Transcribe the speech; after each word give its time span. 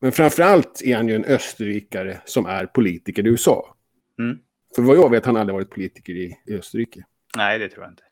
Men 0.00 0.12
framförallt 0.12 0.82
är 0.84 0.96
han 0.96 1.08
ju 1.08 1.14
en 1.14 1.24
österrikare 1.24 2.20
som 2.24 2.46
är 2.46 2.66
politiker 2.66 3.26
i 3.26 3.30
USA. 3.30 3.76
Mm. 4.18 4.38
För 4.74 4.82
vad 4.82 4.96
jag 4.96 5.10
vet 5.10 5.26
har 5.26 5.32
han 5.32 5.40
aldrig 5.40 5.54
varit 5.54 5.70
politiker 5.70 6.12
i, 6.12 6.36
i 6.46 6.54
Österrike. 6.54 7.04
Nej, 7.36 7.58
det 7.58 7.68
tror 7.68 7.84
jag 7.84 7.92
inte. 7.92 8.02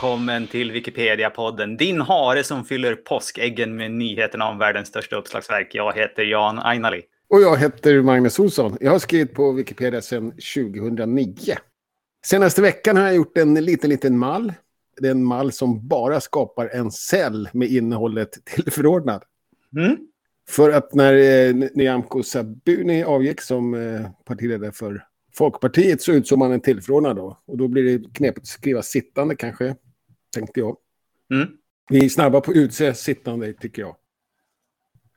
Välkommen 0.00 0.46
till 0.46 0.72
Wikipedia-podden. 0.72 1.76
Din 1.76 2.00
hare 2.00 2.44
som 2.44 2.64
fyller 2.64 2.94
påskäggen 2.94 3.76
med 3.76 3.90
nyheterna 3.90 4.48
om 4.48 4.58
världens 4.58 4.88
största 4.88 5.16
uppslagsverk. 5.16 5.74
Jag 5.74 5.92
heter 5.96 6.22
Jan 6.22 6.58
Ainali. 6.58 7.02
Och 7.28 7.40
jag 7.40 7.56
heter 7.56 8.02
Magnus 8.02 8.38
Olsson. 8.38 8.76
Jag 8.80 8.90
har 8.90 8.98
skrivit 8.98 9.34
på 9.34 9.52
Wikipedia 9.52 10.00
sedan 10.00 10.30
2009. 10.30 11.34
Senaste 12.26 12.62
veckan 12.62 12.96
har 12.96 13.04
jag 13.04 13.14
gjort 13.14 13.38
en 13.38 13.54
liten, 13.54 13.90
liten 13.90 14.18
mall. 14.18 14.52
Det 15.00 15.06
är 15.06 15.10
en 15.10 15.24
mall 15.24 15.52
som 15.52 15.88
bara 15.88 16.20
skapar 16.20 16.68
en 16.68 16.90
cell 16.90 17.48
med 17.52 17.68
innehållet 17.68 18.44
tillförordnad. 18.44 19.22
Mm? 19.76 19.96
För 20.48 20.70
att 20.70 20.94
när 20.94 21.14
eh, 21.14 21.54
Nyamko 21.74 22.22
Sabuni 22.22 23.04
avgick 23.04 23.40
som 23.40 23.74
eh, 23.74 24.10
partiledare 24.24 24.72
för 24.72 25.04
Folkpartiet 25.34 26.02
så 26.02 26.12
utsåg 26.12 26.38
man 26.38 26.52
en 26.52 26.60
tillförordnad 26.60 27.16
då. 27.16 27.42
Och 27.46 27.58
då 27.58 27.68
blir 27.68 27.98
det 27.98 28.14
knepigt 28.14 28.42
att 28.42 28.46
skriva 28.46 28.82
sittande 28.82 29.36
kanske, 29.36 29.74
tänkte 30.34 30.60
jag. 30.60 30.76
Mm? 31.32 31.48
Vi 31.88 32.04
är 32.04 32.08
snabba 32.08 32.40
på 32.40 32.50
att 32.50 32.56
utse 32.56 32.94
sittande, 32.94 33.52
tycker 33.52 33.82
jag. 33.82 33.96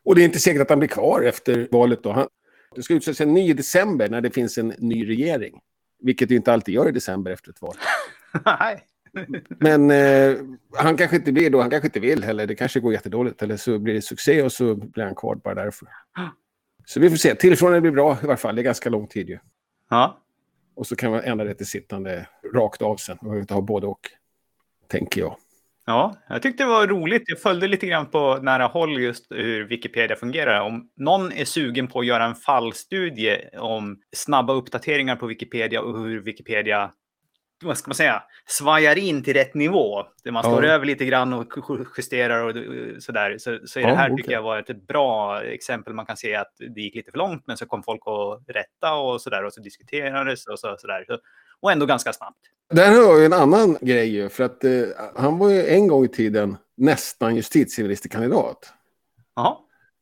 Och 0.03 0.15
det 0.15 0.21
är 0.21 0.25
inte 0.25 0.39
säkert 0.39 0.61
att 0.61 0.69
han 0.69 0.79
blir 0.79 0.89
kvar 0.89 1.21
efter 1.21 1.67
valet 1.71 2.03
då. 2.03 2.11
Han, 2.11 2.27
det 2.75 2.83
ska 2.83 2.93
utses 2.93 3.21
en 3.21 3.33
ny 3.33 3.49
i 3.49 3.53
december 3.53 4.09
när 4.09 4.21
det 4.21 4.31
finns 4.31 4.57
en 4.57 4.67
ny 4.67 5.09
regering. 5.09 5.59
Vilket 5.99 6.29
det 6.29 6.35
inte 6.35 6.53
alltid 6.53 6.75
gör 6.75 6.89
i 6.89 6.91
december 6.91 7.31
efter 7.31 7.49
ett 7.49 7.61
val. 7.61 7.75
Nej. 8.45 8.83
Men 9.59 9.91
eh, 9.91 10.37
han 10.75 10.97
kanske 10.97 11.15
inte 11.15 11.31
blir 11.31 11.49
då, 11.49 11.61
han 11.61 11.69
kanske 11.69 11.87
inte 11.87 11.99
vill 11.99 12.23
heller. 12.23 12.47
Det 12.47 12.55
kanske 12.55 12.79
går 12.79 12.93
jättedåligt. 12.93 13.41
Eller 13.41 13.57
så 13.57 13.79
blir 13.79 13.93
det 13.93 14.01
succé 14.01 14.43
och 14.43 14.51
så 14.51 14.75
blir 14.75 15.03
han 15.03 15.15
kvar 15.15 15.35
bara 15.35 15.55
därför. 15.55 15.87
Så 16.85 16.99
vi 16.99 17.09
får 17.09 17.17
se. 17.17 17.35
Tillförordnande 17.35 17.81
blir 17.81 17.91
bra 17.91 18.17
i 18.23 18.25
varje 18.25 18.37
fall. 18.37 18.55
Det 18.55 18.61
är 18.61 18.63
ganska 18.63 18.89
lång 18.89 19.07
tid 19.07 19.29
ju. 19.29 19.39
Ja. 19.89 20.21
Och 20.75 20.87
så 20.87 20.95
kan 20.95 21.11
man 21.11 21.21
ändra 21.21 21.45
det 21.45 21.53
till 21.53 21.65
sittande 21.65 22.27
rakt 22.53 22.81
av 22.81 22.95
sen. 22.95 23.17
Man 23.21 23.29
behöver 23.29 23.41
inte 23.41 23.53
ha 23.53 23.61
både 23.61 23.87
och. 23.87 24.09
Tänker 24.87 25.21
jag. 25.21 25.37
Ja, 25.85 26.15
jag 26.29 26.41
tyckte 26.41 26.63
det 26.63 26.69
var 26.69 26.87
roligt. 26.87 27.23
Jag 27.25 27.39
följde 27.39 27.67
lite 27.67 27.87
grann 27.87 28.05
på 28.05 28.37
nära 28.41 28.65
håll 28.65 29.01
just 29.01 29.25
hur 29.31 29.63
Wikipedia 29.67 30.15
fungerar. 30.15 30.61
Om 30.61 30.89
någon 30.97 31.31
är 31.31 31.45
sugen 31.45 31.87
på 31.87 31.99
att 31.99 32.05
göra 32.05 32.25
en 32.25 32.35
fallstudie 32.35 33.49
om 33.57 33.97
snabba 34.15 34.53
uppdateringar 34.53 35.15
på 35.15 35.25
Wikipedia 35.27 35.81
och 35.81 35.99
hur 35.99 36.19
Wikipedia 36.21 36.91
vad 37.63 37.77
ska 37.77 37.89
man 37.89 37.95
säga, 37.95 38.23
svajar 38.45 38.97
in 38.97 39.23
till 39.23 39.33
rätt 39.33 39.53
nivå. 39.53 40.03
Där 40.23 40.31
man 40.31 40.43
slår 40.43 40.65
Ja. 40.65 40.71
över 40.71 40.85
lite 40.85 41.05
grann 41.05 41.33
och 41.33 41.45
ju- 41.69 41.85
justerar 41.97 42.43
och 42.43 42.55
sådär. 43.03 43.37
Så, 43.37 43.59
så 43.65 43.79
är 43.79 43.83
det 43.83 43.89
Ja, 43.89 43.95
här 43.95 44.07
okej. 44.07 44.17
tycker 44.17 44.31
jag 44.31 44.41
var 44.41 44.59
ett 44.59 44.87
bra 44.87 45.41
exempel. 45.43 45.93
Man 45.93 46.05
kan 46.05 46.17
se 46.17 46.35
att 46.35 46.53
det 46.75 46.81
gick 46.81 46.95
lite 46.95 47.11
för 47.11 47.17
långt, 47.17 47.43
men 47.47 47.57
så 47.57 47.65
kom 47.65 47.83
folk 47.83 48.01
att 48.05 48.55
rätta 48.55 48.93
och 48.95 49.21
sådär. 49.21 49.45
Och 49.45 49.53
så 49.53 49.61
diskuterades 49.61 50.47
och 50.47 50.59
så, 50.59 50.75
sådär. 50.77 51.03
Så, 51.07 51.17
och 51.63 51.71
ändå 51.71 51.85
ganska 51.85 52.13
snabbt. 52.13 52.37
Där 52.69 52.91
har 52.91 53.01
jag 53.01 53.19
ju 53.19 53.25
en 53.25 53.33
annan 53.33 53.77
grej 53.81 54.07
ju, 54.07 54.29
för 54.29 54.43
att 54.43 54.63
eh, 54.63 54.71
han 55.15 55.37
var 55.37 55.49
ju 55.49 55.67
en 55.67 55.87
gång 55.87 56.05
i 56.05 56.07
tiden 56.07 56.57
nästan 56.77 57.35
justitieministerkandidat. 57.35 58.73
Jaha. 59.35 59.57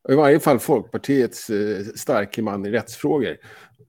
I 0.09 0.16
varje 0.16 0.39
fall 0.39 0.59
Folkpartiets 0.59 1.50
eh, 1.50 1.84
starke 1.95 2.42
man 2.42 2.66
i 2.66 2.70
rättsfrågor. 2.70 3.38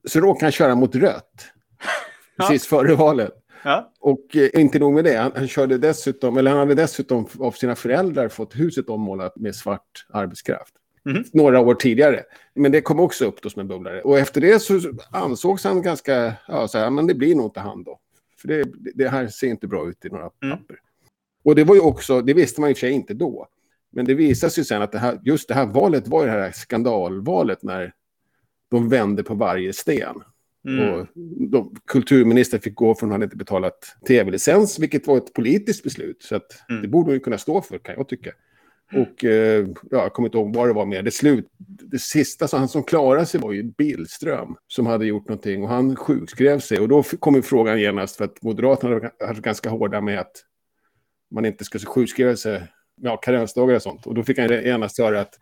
Så 0.09 0.21
råkade 0.21 0.45
han 0.45 0.53
köra 0.53 0.75
mot 0.75 0.95
rött. 0.95 1.47
Precis 2.37 2.67
före 2.67 2.95
valet. 2.95 3.35
Ja. 3.65 3.93
Och 4.01 4.37
eh, 4.37 4.61
inte 4.61 4.79
nog 4.79 4.95
med 4.95 5.05
det, 5.05 5.17
han, 5.17 5.33
han 5.35 5.49
körde 5.49 5.79
dessutom, 5.79 6.37
eller 6.37 6.51
han 6.51 6.61
hade 6.61 6.75
dessutom 6.75 7.29
av 7.41 7.53
sina 7.53 7.75
föräldrar 7.75 8.29
fått 8.29 8.55
huset 8.55 8.89
ommålat 8.89 9.37
med 9.37 9.57
svart 9.57 10.07
arbetskraft. 10.13 10.75
Mhm. 11.05 11.25
Några 11.33 11.61
år 11.61 11.75
tidigare. 11.75 12.23
Men 12.55 12.73
det 12.73 12.81
kom 12.81 13.01
också 13.01 13.25
upp 13.25 13.43
då 13.43 13.51
som 13.51 13.61
en 13.61 13.69
bubblare. 13.69 14.03
Och 14.03 14.19
efter 14.19 14.41
det 14.41 14.61
så 14.61 14.81
ansågs 15.11 15.65
han 15.65 15.83
ganska, 15.83 16.35
ja 16.49 16.69
så 16.69 16.79
här, 16.79 16.91
men 16.91 17.07
det 17.07 17.15
blir 17.15 17.35
nog 17.35 17.47
inte 17.47 17.61
han 17.61 17.85
då. 17.85 17.99
För 18.41 18.49
det, 18.49 18.65
det 18.95 19.09
här 19.09 19.27
ser 19.29 19.47
inte 19.47 19.67
bra 19.67 19.89
ut 19.89 20.05
i 20.05 20.09
några 20.09 20.31
Mm. 20.43 20.59
papper. 20.59 20.77
Och 21.45 21.55
det 21.55 21.65
var 21.65 21.75
ju 21.75 21.81
också, 21.81 22.21
det 22.23 22.35
visste 22.35 22.61
man 22.61 22.71
i 22.71 22.73
och 22.73 22.77
för 22.77 22.81
sig 22.81 22.91
inte 22.93 23.15
då. 23.15 23.49
Men 23.91 24.05
det 24.05 24.15
visade 24.15 24.51
sig 24.51 24.65
sen 24.65 24.83
att 24.83 24.93
det 24.93 24.99
här, 24.99 25.19
just 25.25 25.49
det 25.49 25.55
här 25.55 25.67
valet 25.67 26.09
var 26.09 26.21
ju 26.21 26.27
det 26.27 26.33
här 26.33 26.53
skandalvalet 26.53 27.63
när 27.63 27.93
de 28.71 28.89
vände 28.89 29.23
på 29.23 29.35
varje 29.35 29.73
sten. 29.73 30.23
Mm. 30.69 30.95
Och 30.95 31.07
de, 31.51 31.77
kulturministern 31.87 32.61
fick 32.61 32.75
gå 32.75 32.95
för 32.95 33.01
hon 33.01 33.13
hade 33.13 33.25
inte 33.25 33.37
betalat 33.37 33.97
tv-licens, 34.09 34.79
vilket 34.79 35.07
var 35.07 35.17
ett 35.17 35.33
politiskt 35.33 35.83
beslut. 35.85 36.23
Så 36.23 36.37
att 36.37 36.71
Mm. 36.71 36.83
det 36.83 36.89
borde 36.89 37.07
hon 37.07 37.15
ju 37.15 37.21
kunna 37.21 37.39
stå 37.39 37.61
för, 37.63 37.79
kan 37.79 37.95
jag 37.99 38.09
tycka. 38.09 38.31
Och 38.95 39.25
eh, 39.25 39.67
ja, 39.91 40.03
jag 40.03 40.13
kommer 40.13 40.29
inte 40.29 40.39
ihåg 40.39 40.57
vad 40.57 40.69
det 40.69 40.73
var 40.73 40.87
mer. 40.87 41.03
Det, 41.03 41.11
slut, 41.11 41.49
det 41.93 41.99
sista, 41.99 42.49
så 42.49 42.57
han 42.57 42.69
som 42.69 42.83
klarade 42.83 43.27
sig 43.27 43.41
var 43.41 43.53
ju 43.53 43.63
Billström 43.63 44.57
som 44.69 44.87
hade 44.87 45.07
gjort 45.07 45.29
någonting 45.29 45.63
och 45.63 45.69
han 45.69 45.97
sjukskrev 45.97 46.61
sig. 46.61 46.81
Och 46.81 46.89
då 46.89 47.03
kom 47.03 47.35
ju 47.35 47.43
frågan 47.43 47.81
genast 47.81 48.17
för 48.17 48.25
att 48.25 48.43
Moderaterna 48.43 49.11
varit 49.21 49.43
ganska 49.43 49.71
hårda 49.71 50.01
med 50.01 50.21
att 50.21 50.33
man 51.31 51.45
inte 51.45 51.65
ska 51.65 51.79
sjukskriva 51.79 52.37
sig 52.37 52.63
ja, 53.01 53.17
karensdagar 53.17 53.77
och 53.77 53.83
sånt. 53.83 54.07
Och 54.07 54.15
då 54.15 54.23
fick 54.23 54.39
han 54.39 54.49
genast 54.49 54.99
höra 54.99 55.21
att 55.21 55.39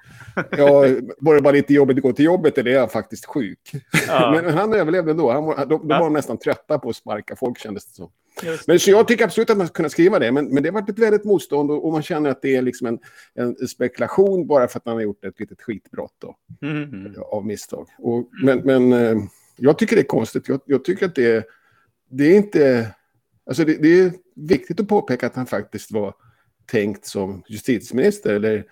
ja, 0.51 0.71
var 1.19 1.35
det 1.35 1.43
bara 1.43 1.53
lite 1.53 1.75
jobbigt 1.75 1.97
att 1.97 2.03
gå 2.03 2.13
till 2.13 2.25
jobbet 2.25 2.59
eller 2.59 2.71
är 2.71 2.75
jag 2.75 2.93
faktiskt 2.93 3.27
sjuk? 3.27 3.73
Ja. 4.09 4.41
Men 4.43 4.55
han 4.55 4.75
överlevde 4.75 5.11
ändå. 5.11 5.33
Han 5.33 5.45
var, 5.45 5.67
då, 5.67 5.79
då 5.79 5.85
Ja. 5.89 5.99
var 5.99 6.05
de 6.07 6.13
nästan 6.13 6.39
trötta 6.39 6.79
på 6.79 6.89
att 6.89 6.97
sparka 6.97 7.37
folk 7.37 7.59
kändes 7.59 7.87
det 7.87 7.95
som. 7.95 8.11
Men 8.67 8.81
så 8.81 8.91
jag 8.91 9.09
tycker 9.09 9.25
absolut 9.25 9.51
att 9.51 9.57
man 9.57 9.67
ska 9.67 9.75
kunna 9.75 9.89
skriva 9.89 10.19
det. 10.19 10.33
Men, 10.33 10.55
men 10.55 10.63
det 10.63 10.69
har 10.69 10.75
varit 10.75 10.89
ett 10.89 10.99
väldigt 10.99 11.25
motstånd 11.25 11.71
och, 11.71 11.87
och 11.87 11.93
man 11.93 12.03
känner 12.03 12.31
att 12.31 12.43
det 12.43 12.57
är 12.57 12.63
liksom 12.63 12.87
en, 12.87 12.99
en 13.35 13.69
spekulation 13.69 14.47
bara 14.47 14.69
för 14.69 14.79
att 14.79 14.87
man 14.87 14.95
har 14.95 15.03
gjort 15.03 15.25
ett 15.25 15.41
litet 15.41 15.63
skitbrott 15.63 16.15
då, 16.19 16.37
Mm, 16.63 16.83
mm. 16.83 17.15
av 17.23 17.47
misstag. 17.47 17.89
Och, 17.99 18.29
men 18.45 18.59
men 18.59 18.93
eh, 18.93 19.17
jag 19.57 19.79
tycker 19.79 19.97
det 19.97 20.03
är 20.03 20.07
konstigt. 20.07 20.49
Jag, 20.49 20.61
jag 20.65 20.85
tycker 20.85 21.07
att 21.07 21.15
det 21.15 21.37
är, 21.37 21.45
det 22.11 22.25
är 22.25 22.37
inte... 22.37 22.95
Alltså 23.47 23.65
det, 23.65 23.83
det 23.83 24.01
är 24.01 24.13
viktigt 24.35 24.81
att 24.81 24.89
påpeka 24.89 25.27
att 25.27 25.35
han 25.35 25.47
faktiskt 25.47 25.93
var 25.93 26.15
tänkt 26.67 27.07
som 27.07 27.43
justitieminister. 27.49 28.35
Eller 28.35 28.59
i 28.59 28.65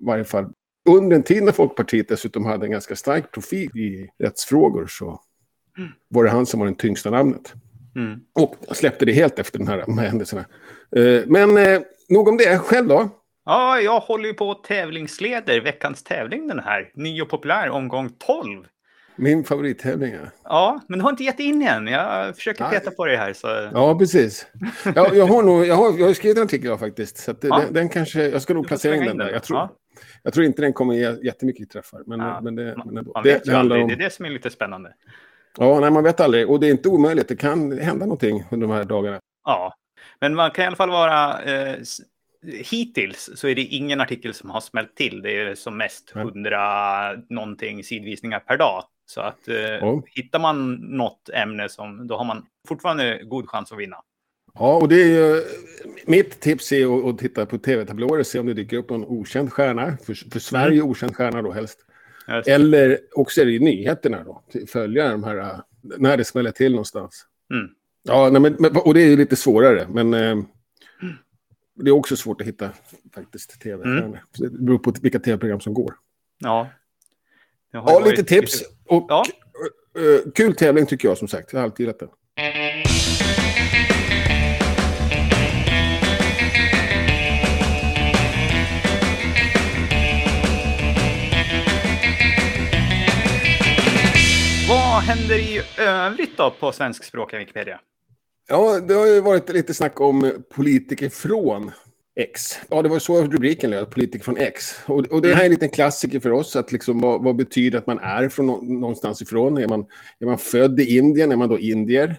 varje 0.00 0.24
fall 0.24 0.52
under 0.88 1.16
en 1.16 1.22
tid 1.22 1.42
när 1.42 1.52
Folkpartiet 1.52 2.08
dessutom 2.08 2.44
hade 2.44 2.66
en 2.66 2.72
ganska 2.72 2.96
stark 2.96 3.32
profil 3.32 3.76
i 3.76 4.10
rättsfrågor 4.18 4.86
så 4.86 5.20
var 6.08 6.24
det 6.24 6.30
han 6.30 6.46
som 6.46 6.60
var 6.60 6.66
den 6.66 6.74
tyngsta 6.74 7.10
namnet. 7.10 7.54
Mm. 7.98 8.20
Och 8.34 8.76
släppte 8.76 9.04
det 9.04 9.12
helt 9.12 9.38
efter 9.38 9.58
den 9.58 9.68
här, 9.68 9.78
de 9.86 9.98
här 9.98 10.06
händelserna. 10.06 10.44
Eh, 10.96 11.22
men 11.26 11.56
eh, 11.58 11.80
nog 12.08 12.28
om 12.28 12.36
det. 12.36 12.58
Själv 12.58 12.88
då? 12.88 13.08
Ja, 13.44 13.80
jag 13.80 14.00
håller 14.00 14.26
ju 14.28 14.34
på 14.34 14.54
tävlingsleder 14.54 15.60
veckans 15.60 16.02
tävling 16.02 16.48
den 16.48 16.58
här. 16.58 16.90
Ny 16.94 17.22
och 17.22 17.28
populär 17.28 17.70
omgång 17.70 18.10
12. 18.18 18.64
Min 19.16 19.44
favorittävling, 19.44 20.12
ja. 20.12 20.20
Ja, 20.44 20.80
men 20.88 20.98
du 20.98 21.02
har 21.02 21.10
inte 21.10 21.24
gett 21.24 21.40
in 21.40 21.62
än. 21.62 21.86
Jag 21.86 22.36
försöker 22.36 22.64
Nej. 22.64 22.72
peta 22.72 22.90
på 22.90 23.06
det 23.06 23.16
här. 23.16 23.32
Så... 23.32 23.46
Ja, 23.72 23.98
precis. 23.98 24.46
Jag, 24.94 25.16
jag, 25.16 25.26
har 25.26 25.42
nog, 25.42 25.66
jag, 25.66 25.74
har, 25.74 25.98
jag 25.98 26.06
har 26.06 26.14
skrivit 26.14 26.36
en 26.38 26.44
artikel 26.44 26.66
idag 26.66 26.80
faktiskt. 26.80 27.18
Så 27.18 27.32
det, 27.32 27.48
Ja. 27.48 27.58
den, 27.58 27.72
den 27.72 27.88
kanske, 27.88 28.28
jag 28.28 28.42
ska 28.42 28.54
nog 28.54 28.66
placera 28.68 28.96
in 28.96 29.04
den 29.04 29.16
där. 29.16 29.30
Jag 29.30 29.42
tror, 29.42 29.58
Ja. 29.58 29.76
jag 30.22 30.32
tror 30.32 30.46
inte 30.46 30.62
den 30.62 30.72
kommer 30.72 30.94
ge 30.94 31.16
jättemycket 31.22 31.70
träffar. 31.70 32.02
Men, 32.06 32.20
Ja. 32.20 32.40
men, 32.40 32.54
det, 32.54 32.76
Man, 32.76 32.86
men 32.86 32.96
ändå. 32.96 33.12
man 33.14 33.22
det, 33.22 33.44
det 33.44 33.56
om, 33.56 33.68
Det 33.68 33.94
är 33.94 33.96
det 33.96 34.12
som 34.12 34.24
är 34.24 34.30
lite 34.30 34.50
spännande. 34.50 34.92
Ja, 35.56 35.80
nej, 35.80 35.90
man 35.90 36.04
vet 36.04 36.20
aldrig. 36.20 36.50
Och 36.50 36.60
det 36.60 36.66
är 36.66 36.70
inte 36.70 36.88
omöjligt. 36.88 37.28
Det 37.28 37.36
kan 37.36 37.78
hända 37.78 38.06
någonting 38.06 38.44
under 38.50 38.66
de 38.66 38.74
här 38.74 38.84
dagarna. 38.84 39.20
Ja, 39.44 39.74
men 40.20 40.34
man 40.34 40.50
kan 40.50 40.64
i 40.64 40.66
alla 40.66 40.76
fall 40.76 40.90
vara... 40.90 41.42
Eh, 41.42 41.76
hittills 42.64 43.30
så 43.34 43.48
är 43.48 43.54
det 43.54 43.62
ingen 43.62 44.00
artikel 44.00 44.34
som 44.34 44.50
har 44.50 44.60
smält 44.60 44.96
till. 44.96 45.22
Det 45.22 45.38
är 45.38 45.54
som 45.54 45.76
mest. 45.76 46.12
100 46.16 47.12
någonting 47.28 47.84
sidvisningar 47.84 48.38
per 48.40 48.56
dag. 48.56 48.84
Så 49.06 49.20
att 49.20 49.48
eh, 49.48 49.56
Ja. 49.56 50.02
hittar 50.06 50.38
man 50.38 50.74
något 50.74 51.28
ämne 51.34 51.68
som, 51.68 52.06
då 52.06 52.16
har 52.16 52.24
man 52.24 52.46
fortfarande 52.68 53.20
god 53.24 53.48
chans 53.48 53.72
att 53.72 53.78
vinna. 53.78 53.96
Ja, 54.54 54.76
och 54.76 54.88
det 54.88 55.02
är 55.02 55.06
ju, 55.06 55.42
mitt 56.06 56.40
tips 56.40 56.72
är 56.72 56.98
att, 56.98 57.04
att 57.04 57.18
titta 57.18 57.46
på 57.46 57.58
tv-tablåer 57.58 58.18
och 58.20 58.26
se 58.26 58.38
om 58.38 58.46
det 58.46 58.54
dyker 58.54 58.76
upp 58.76 58.90
någon 58.90 59.04
okänd 59.04 59.52
stjärna. 59.52 59.96
För, 60.06 60.30
för 60.30 60.38
Sverige 60.40 60.82
okänd 60.82 61.16
stjärna 61.16 61.42
då 61.42 61.52
helst. 61.52 61.78
Eller 62.46 62.98
också 63.14 63.40
är 63.40 63.44
det 63.44 63.52
ju 63.52 63.58
nyheterna 63.58 64.24
då. 64.24 64.42
Följa 64.68 65.10
de 65.10 65.24
här, 65.24 65.62
när 65.82 66.16
det 66.16 66.24
smäller 66.24 66.50
till 66.50 66.72
någonstans. 66.72 67.26
Mm. 67.54 67.68
Ja, 68.02 68.28
nej, 68.30 68.40
men, 68.40 68.76
och 68.76 68.94
det 68.94 69.02
är 69.02 69.06
ju 69.06 69.16
lite 69.16 69.36
svårare. 69.36 69.86
Men 69.90 70.14
eh, 70.14 70.36
det 71.74 71.90
är 71.90 71.94
också 71.94 72.16
svårt 72.16 72.40
att 72.40 72.46
hitta 72.46 72.70
faktiskt 73.14 73.60
tv 73.60 73.84
Mm. 73.84 74.16
Det 74.38 74.50
beror 74.50 74.78
på 74.78 74.92
vilka 75.02 75.18
tv-program 75.18 75.60
som 75.60 75.74
går. 75.74 75.94
Ja. 76.38 76.68
Ja, 77.72 78.02
lite 78.04 78.24
tips. 78.24 78.62
Och 78.86 79.06
Ja. 79.08 79.24
eh, 79.96 80.30
kul 80.34 80.54
tävling 80.54 80.86
tycker 80.86 81.08
jag 81.08 81.18
som 81.18 81.28
sagt. 81.28 81.52
Jag 81.52 81.60
har 81.60 81.64
alltid 81.64 81.80
gillat 81.80 81.98
den. 81.98 82.08
Händer 95.08 95.38
i 95.38 95.62
övrigt 95.78 96.36
då 96.36 96.50
på 96.50 96.72
svenskspråkiga 96.72 97.38
Wikipedia? 97.38 97.80
Ja, 98.48 98.80
det 98.80 98.94
har 98.94 99.06
ju 99.06 99.20
varit 99.20 99.48
lite 99.48 99.74
snack 99.74 100.00
om 100.00 100.32
politiker 100.54 101.08
från 101.08 101.70
X. 102.16 102.58
Ja, 102.68 102.82
det 102.82 102.88
var 102.88 102.98
så 102.98 103.22
rubriken 103.22 103.70
löd, 103.70 103.90
politiker 103.90 104.24
från 104.24 104.36
X. 104.36 104.80
Och, 104.86 104.98
och 104.98 105.22
det 105.22 105.34
här 105.34 105.40
är 105.40 105.44
en 105.44 105.50
liten 105.50 105.68
klassiker 105.68 106.20
för 106.20 106.32
oss, 106.32 106.56
att 106.56 106.72
liksom, 106.72 107.00
vad, 107.00 107.24
vad 107.24 107.36
betyder 107.36 107.78
att 107.78 107.86
man 107.86 107.98
är 107.98 108.28
från 108.28 108.46
någonstans 108.80 109.22
ifrån? 109.22 109.58
Är 109.58 109.68
man, 109.68 109.86
är 110.18 110.26
man 110.26 110.38
född 110.38 110.80
i 110.80 110.96
Indien, 110.96 111.32
är 111.32 111.36
man 111.36 111.48
då 111.48 111.58
indier? 111.58 112.16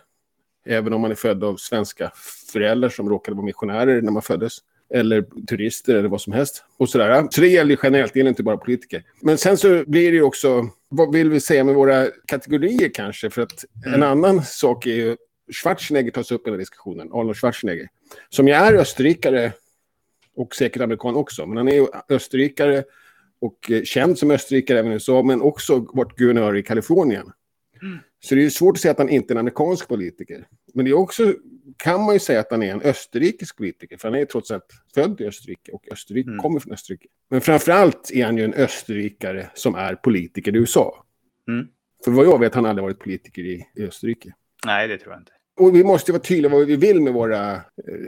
Även 0.66 0.94
om 0.94 1.02
man 1.02 1.12
är 1.12 1.16
född 1.16 1.44
av 1.44 1.56
svenska 1.56 2.12
föräldrar 2.52 2.90
som 2.90 3.10
råkade 3.10 3.36
vara 3.36 3.46
missionärer 3.46 4.02
när 4.02 4.12
man 4.12 4.22
föddes. 4.22 4.58
Eller 4.94 5.46
turister 5.50 5.96
eller 5.96 6.10
vad 6.10 6.22
som 6.22 6.34
helst. 6.34 6.64
Och 6.78 6.90
sådär. 6.90 7.28
Så 7.32 7.42
det 7.42 7.48
gäller 7.48 7.80
generellt, 7.84 8.14
det 8.14 8.20
gäller 8.20 8.30
inte 8.30 8.44
bara 8.44 8.58
politiker. 8.58 9.04
Men 9.22 9.38
sen 9.38 9.58
så 9.58 9.84
blir 9.88 10.12
det 10.12 10.18
ju 10.18 10.24
också, 10.24 10.70
vad 10.90 11.14
vill 11.14 11.30
vi 11.30 11.40
säga 11.40 11.64
med 11.64 11.76
våra 11.76 12.08
kategorier 12.26 12.90
kanske? 12.94 13.30
För 13.30 13.42
att 13.42 13.66
mm. 13.86 13.94
en 13.94 14.04
annan 14.04 14.44
sak 14.44 14.86
är 14.86 14.96
ju, 14.96 15.18
Schwarzenegger 15.52 16.12
tas 16.12 16.32
upp 16.32 16.42
i 16.42 16.44
den 16.44 16.54
här 16.54 16.60
diskussionen, 16.60 17.12
Arnold 17.12 17.38
Schwarzenegger. 17.38 17.88
Som 18.30 18.48
ju 18.48 18.54
är 18.54 18.74
österrikare 18.74 19.52
och 20.36 20.56
säkert 20.56 20.82
amerikan 20.82 21.16
också. 21.16 21.46
Men 21.46 21.58
han 21.58 21.68
är 21.68 21.76
ju 21.76 21.88
österrikare 22.10 22.84
och 23.40 23.72
eh, 23.72 23.84
känd 23.84 24.18
som 24.18 24.32
österrikare 24.32 24.80
även 24.80 24.92
i 24.92 24.94
USA, 24.94 25.24
men 25.24 25.42
också 25.42 25.86
varit 25.94 26.16
guvernör 26.16 26.58
i 26.58 26.64
Kalifornien. 26.64 27.32
Mm. 27.82 27.98
Så 28.20 28.36
det 28.36 28.46
är 28.46 28.50
svårt 28.50 28.78
att 28.78 28.82
säga 28.82 28.92
att 28.92 28.98
han 28.98 29.10
inte 29.10 29.34
är 29.34 29.36
en 29.36 29.40
amerikansk 29.40 29.88
politiker. 29.88 30.48
Men 30.74 30.86
det 30.86 30.92
är 30.92 30.98
också, 30.98 31.34
kan 31.78 32.04
man 32.04 32.14
ju 32.14 32.20
säga 32.20 32.40
att 32.40 32.52
han 32.52 32.64
är 32.64 32.72
en 32.72 32.82
österrikisk 32.82 33.58
politiker, 33.58 33.98
för 33.98 34.08
han 34.08 34.20
är 34.20 34.26
trots 34.26 34.52
allt 34.52 34.74
född 34.94 35.22
i 35.22 35.26
Österrike 35.26 35.72
och 35.72 35.88
Österrike 35.92 36.30
mm. 36.30 36.40
kommer 36.40 36.60
från 36.60 36.74
Österrike. 36.74 37.08
Men 37.30 37.42
framförallt 37.42 38.12
är 38.14 38.26
han 38.26 38.38
ju 38.38 38.44
en 38.44 38.54
österrikare 38.54 39.50
som 39.54 39.76
är 39.76 39.96
politiker 39.96 40.56
i 40.56 40.60
USA. 40.60 41.06
Mm. 41.48 41.68
För 42.06 42.12
vad 42.12 42.26
jag 42.26 42.40
vet 42.40 42.56
har 42.56 42.62
han 42.62 42.70
aldrig 42.70 42.84
varit 42.84 43.00
politiker 43.00 43.42
i, 43.42 43.68
i 43.76 43.84
Österrike. 43.84 44.34
Nej, 44.66 44.88
det 44.88 44.98
tror 44.98 45.14
jag 45.14 45.22
inte. 45.22 45.32
Och 45.60 45.76
vi 45.76 45.84
måste 45.84 46.12
vara 46.12 46.22
tydliga 46.22 46.52
vad 46.52 46.66
vi 46.66 46.76
vill 46.76 47.02
med 47.02 47.14
våra... 47.14 47.54
Eh, 47.54 47.62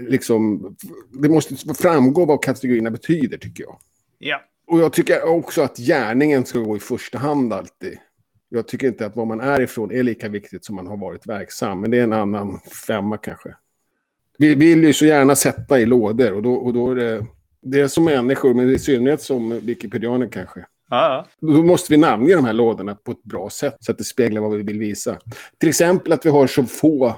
liksom, 0.08 0.76
det 1.22 1.30
måste 1.30 1.74
framgå 1.74 2.26
vad 2.26 2.44
kategorierna 2.44 2.92
betyder, 2.92 3.38
tycker 3.38 3.64
jag. 3.64 3.80
Ja. 4.18 4.42
Och 4.68 4.80
jag 4.80 4.94
tycker 4.94 5.24
också 5.24 5.62
att 5.62 5.78
gärningen 5.78 6.46
ska 6.46 6.60
gå 6.60 6.78
i 6.78 6.80
första 6.80 7.18
hand 7.18 7.54
alltid. 7.54 7.98
Jag 8.54 8.68
tycker 8.68 8.88
inte 8.88 9.06
att 9.06 9.16
var 9.16 9.26
man 9.26 9.42
är 9.42 9.62
ifrån 9.62 9.92
är 9.92 10.04
lika 10.04 10.30
viktigt 10.30 10.66
som 10.66 10.76
man 10.76 10.88
har 10.88 10.98
varit 10.98 11.28
verksam. 11.28 11.82
Men 11.82 11.92
det 11.92 11.98
är 11.98 12.04
en 12.04 12.14
annan 12.14 12.60
femma 12.88 13.18
kanske. 13.18 13.56
Vi 14.38 14.56
vill 14.56 14.84
ju 14.84 14.94
så 14.94 15.06
gärna 15.06 15.36
sätta 15.36 15.80
i 15.80 15.86
lådor 15.86 16.34
och 16.34 16.42
då, 16.42 16.54
och 16.54 16.74
då 16.74 16.92
är 16.92 16.96
det... 16.96 17.26
Det 17.64 17.80
är 17.80 17.88
som 17.88 18.06
människor, 18.06 18.54
men 18.54 18.70
i 18.70 18.80
synnerhet 18.80 19.22
som 19.22 19.60
wikipedianer 19.60 20.28
kanske. 20.28 20.66
Ja. 20.90 21.28
Då 21.42 21.64
måste 21.64 21.94
vi 21.94 21.98
namnge 21.98 22.36
de 22.36 22.46
här 22.46 22.54
lådorna 22.54 22.96
på 22.96 23.12
ett 23.12 23.24
bra 23.24 23.50
sätt 23.50 23.78
så 23.80 23.92
att 23.92 23.98
det 23.98 24.04
speglar 24.04 24.42
vad 24.42 24.58
vi 24.58 24.64
vill 24.64 24.80
visa. 24.80 25.18
Till 25.58 25.70
exempel 25.70 26.14
att 26.14 26.26
vi 26.26 26.30
har 26.30 26.48
så 26.48 26.64
få 26.64 27.16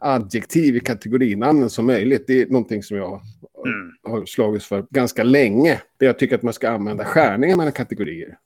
adjektiv 0.00 0.76
i 0.76 0.80
kategorinamnen 0.80 1.70
som 1.70 1.86
möjligt. 1.86 2.24
Det 2.26 2.42
är 2.42 2.46
någonting 2.46 2.82
som 2.82 2.96
jag 2.96 3.20
mm. 3.66 3.92
har 4.02 4.26
slagits 4.26 4.66
för 4.66 4.86
ganska 4.90 5.22
länge. 5.22 5.80
Där 5.96 6.06
jag 6.06 6.18
tycker 6.18 6.34
att 6.34 6.42
man 6.42 6.54
ska 6.54 6.70
använda 6.70 7.04
skärningar 7.04 7.56
mellan 7.56 7.72
kategorier. 7.72 8.38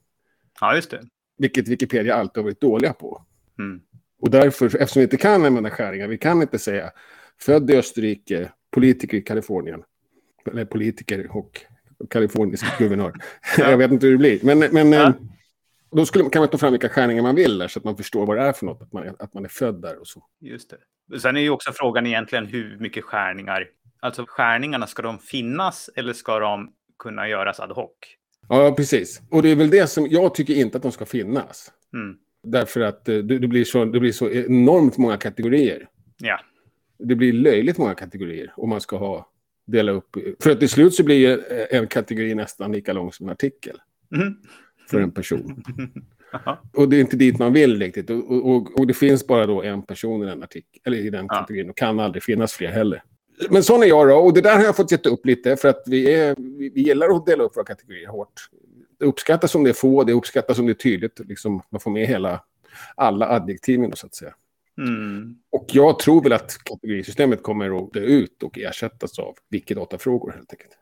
Ja, 0.60 0.74
just 0.74 0.90
det. 0.90 1.00
Vilket 1.38 1.68
Wikipedia 1.68 2.14
alltid 2.14 2.36
har 2.36 2.44
varit 2.44 2.60
dåliga 2.60 2.92
på. 2.92 3.24
Mm. 3.58 3.80
Och 4.20 4.30
därför, 4.30 4.66
eftersom 4.66 5.00
vi 5.00 5.02
inte 5.02 5.16
kan 5.16 5.44
använda 5.44 5.70
skärningar, 5.70 6.08
vi 6.08 6.18
kan 6.18 6.42
inte 6.42 6.58
säga 6.58 6.90
född 7.40 7.70
i 7.70 7.76
Österrike, 7.76 8.52
politiker 8.70 9.16
i 9.16 9.22
Kalifornien. 9.22 9.82
Eller 10.50 10.64
politiker 10.64 11.36
och 11.36 11.60
kalifornisk 12.10 12.64
guvernör. 12.78 13.12
ja. 13.58 13.70
Jag 13.70 13.76
vet 13.76 13.90
inte 13.92 14.06
hur 14.06 14.12
det 14.12 14.18
blir. 14.18 14.40
Men, 14.42 14.58
men 14.58 14.92
ja. 14.92 15.08
Eh, 15.08 15.14
då 15.90 16.06
skulle, 16.06 16.30
kan 16.30 16.40
man 16.40 16.48
ta 16.48 16.58
fram 16.58 16.72
vilka 16.72 16.88
skärningar 16.88 17.22
man 17.22 17.34
vill 17.34 17.58
där, 17.58 17.68
så 17.68 17.78
att 17.78 17.84
man 17.84 17.96
förstår 17.96 18.26
vad 18.26 18.36
det 18.36 18.42
är 18.42 18.52
för 18.52 18.66
något, 18.66 18.82
att 18.82 18.92
man 18.92 19.02
är, 19.02 19.14
att 19.18 19.34
man 19.34 19.44
är 19.44 19.48
född 19.48 19.82
där 19.82 20.00
och 20.00 20.06
så. 20.06 20.24
Just 20.40 20.70
det. 20.70 21.18
Sen 21.18 21.36
är 21.36 21.40
ju 21.40 21.50
också 21.50 21.72
frågan 21.72 22.06
egentligen 22.06 22.46
hur 22.46 22.78
mycket 22.78 23.04
skärningar, 23.04 23.68
alltså 24.00 24.24
skärningarna, 24.28 24.86
ska 24.86 25.02
de 25.02 25.18
finnas 25.18 25.90
eller 25.96 26.12
ska 26.12 26.38
de 26.38 26.72
kunna 26.98 27.28
göras 27.28 27.60
ad 27.60 27.74
hoc? 27.74 27.90
Ja, 28.48 28.74
precis. 28.76 29.22
Och 29.30 29.42
det 29.42 29.48
är 29.48 29.56
väl 29.56 29.70
det 29.70 29.86
som 29.86 30.06
jag 30.10 30.34
tycker 30.34 30.54
inte 30.54 30.76
att 30.76 30.82
de 30.82 30.92
ska 30.92 31.06
finnas. 31.06 31.72
Mm. 31.94 32.16
Därför 32.42 32.80
att 32.80 33.04
det, 33.04 33.22
det, 33.22 33.48
blir 33.48 33.64
så, 33.64 33.84
det 33.84 34.00
blir 34.00 34.12
så 34.12 34.30
enormt 34.30 34.98
många 34.98 35.16
kategorier. 35.16 35.88
Ja. 36.18 36.40
Det 36.98 37.14
blir 37.14 37.32
löjligt 37.32 37.78
många 37.78 37.94
kategorier 37.94 38.52
om 38.56 38.68
man 38.68 38.80
ska 38.80 38.96
ha 38.96 39.32
dela 39.66 39.92
upp. 39.92 40.16
För 40.42 40.50
att 40.50 40.58
till 40.58 40.68
slut 40.68 40.94
så 40.94 41.04
blir 41.04 41.52
en 41.74 41.86
kategori 41.86 42.34
nästan 42.34 42.72
lika 42.72 42.92
lång 42.92 43.12
som 43.12 43.26
en 43.26 43.32
artikel. 43.32 43.76
Mm. 44.14 44.34
För 44.90 45.00
en 45.00 45.10
person. 45.10 45.62
och 46.72 46.88
det 46.88 46.96
är 46.96 47.00
inte 47.00 47.16
dit 47.16 47.38
man 47.38 47.52
vill 47.52 47.78
riktigt. 47.78 48.10
Och, 48.10 48.50
och, 48.50 48.78
och, 48.78 48.86
det 48.86 48.94
finns 48.94 49.26
bara 49.26 49.46
då 49.46 49.62
en 49.62 49.82
person 49.82 50.22
i 50.22 50.26
den, 50.26 50.42
artikel, 50.42 50.80
eller 50.84 50.98
i 50.98 51.10
den 51.10 51.28
kategorin. 51.28 51.70
Och 51.70 51.76
kan 51.76 52.00
aldrig 52.00 52.22
finnas 52.22 52.52
fler 52.52 52.70
heller. 52.70 53.02
Men 53.50 53.62
sån 53.62 53.82
är 53.82 53.86
jag 53.86 54.08
då. 54.08 54.16
Och 54.16 54.34
det 54.34 54.40
där 54.40 54.56
har 54.56 54.64
jag 54.64 54.76
fått 54.76 54.92
gett 54.92 55.06
upp 55.06 55.26
lite. 55.26 55.56
För 55.56 55.68
att 55.68 55.82
vi, 55.86 56.14
är, 56.14 56.34
vi, 56.38 56.70
vi 56.74 56.82
gillar 56.82 57.16
att 57.16 57.26
dela 57.26 57.44
upp 57.44 57.56
våra 57.56 57.64
kategorier 57.64 58.08
hårt. 58.08 58.48
Det 58.98 59.04
uppskattas 59.04 59.54
om 59.54 59.64
det 59.64 59.70
är 59.70 59.74
få. 59.74 60.04
Det 60.04 60.12
uppskattas 60.12 60.58
om 60.58 60.66
det 60.66 60.72
är 60.72 60.74
tydligt. 60.74 61.20
Liksom, 61.28 61.62
man 61.70 61.80
får 61.80 61.90
med 61.90 62.06
hela, 62.06 62.40
alla 62.94 63.28
adjektiven 63.28 63.96
så 63.96 64.06
att 64.06 64.14
säga. 64.14 64.34
Mm. 64.78 65.36
Och 65.50 65.66
jag 65.72 65.98
tror 65.98 66.22
väl 66.22 66.32
att 66.32 66.64
kategorisystemet 66.64 67.42
kommer 67.42 67.84
att 67.84 67.92
dö 67.92 68.00
ut 68.00 68.42
och 68.42 68.58
ersättas 68.58 69.18
av 69.18 69.34
Wikidata-frågor 69.48 70.32
helt 70.32 70.52
enkelt. 70.52 70.78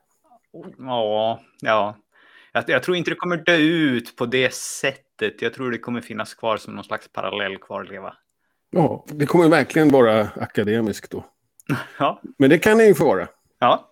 Ja, 0.78 1.40
ja. 1.60 1.96
Jag, 2.52 2.64
jag, 2.66 2.82
tror 2.82 2.96
inte 2.96 3.10
det 3.10 3.16
kommer 3.16 3.36
dö 3.36 3.56
ut 3.56 4.16
på 4.16 4.26
det 4.26 4.54
sättet. 4.54 5.42
Jag 5.42 5.54
tror 5.54 5.70
det 5.70 5.78
kommer 5.78 6.00
finnas 6.00 6.34
kvar 6.34 6.56
som 6.56 6.74
någon 6.74 6.84
slags 6.84 7.08
parallell 7.12 7.58
kvarleva. 7.58 8.14
Ja, 8.70 9.04
det 9.08 9.26
kommer 9.26 9.48
verkligen 9.48 9.88
vara 9.88 10.28
akademiskt 10.36 11.10
då. 11.10 11.24
Ja. 11.98 12.22
Men 12.38 12.50
det 12.50 12.58
kan 12.58 12.78
det 12.78 12.86
ju 12.86 12.94
få 12.94 13.04
vara. 13.04 13.28
Ja. 13.58 13.90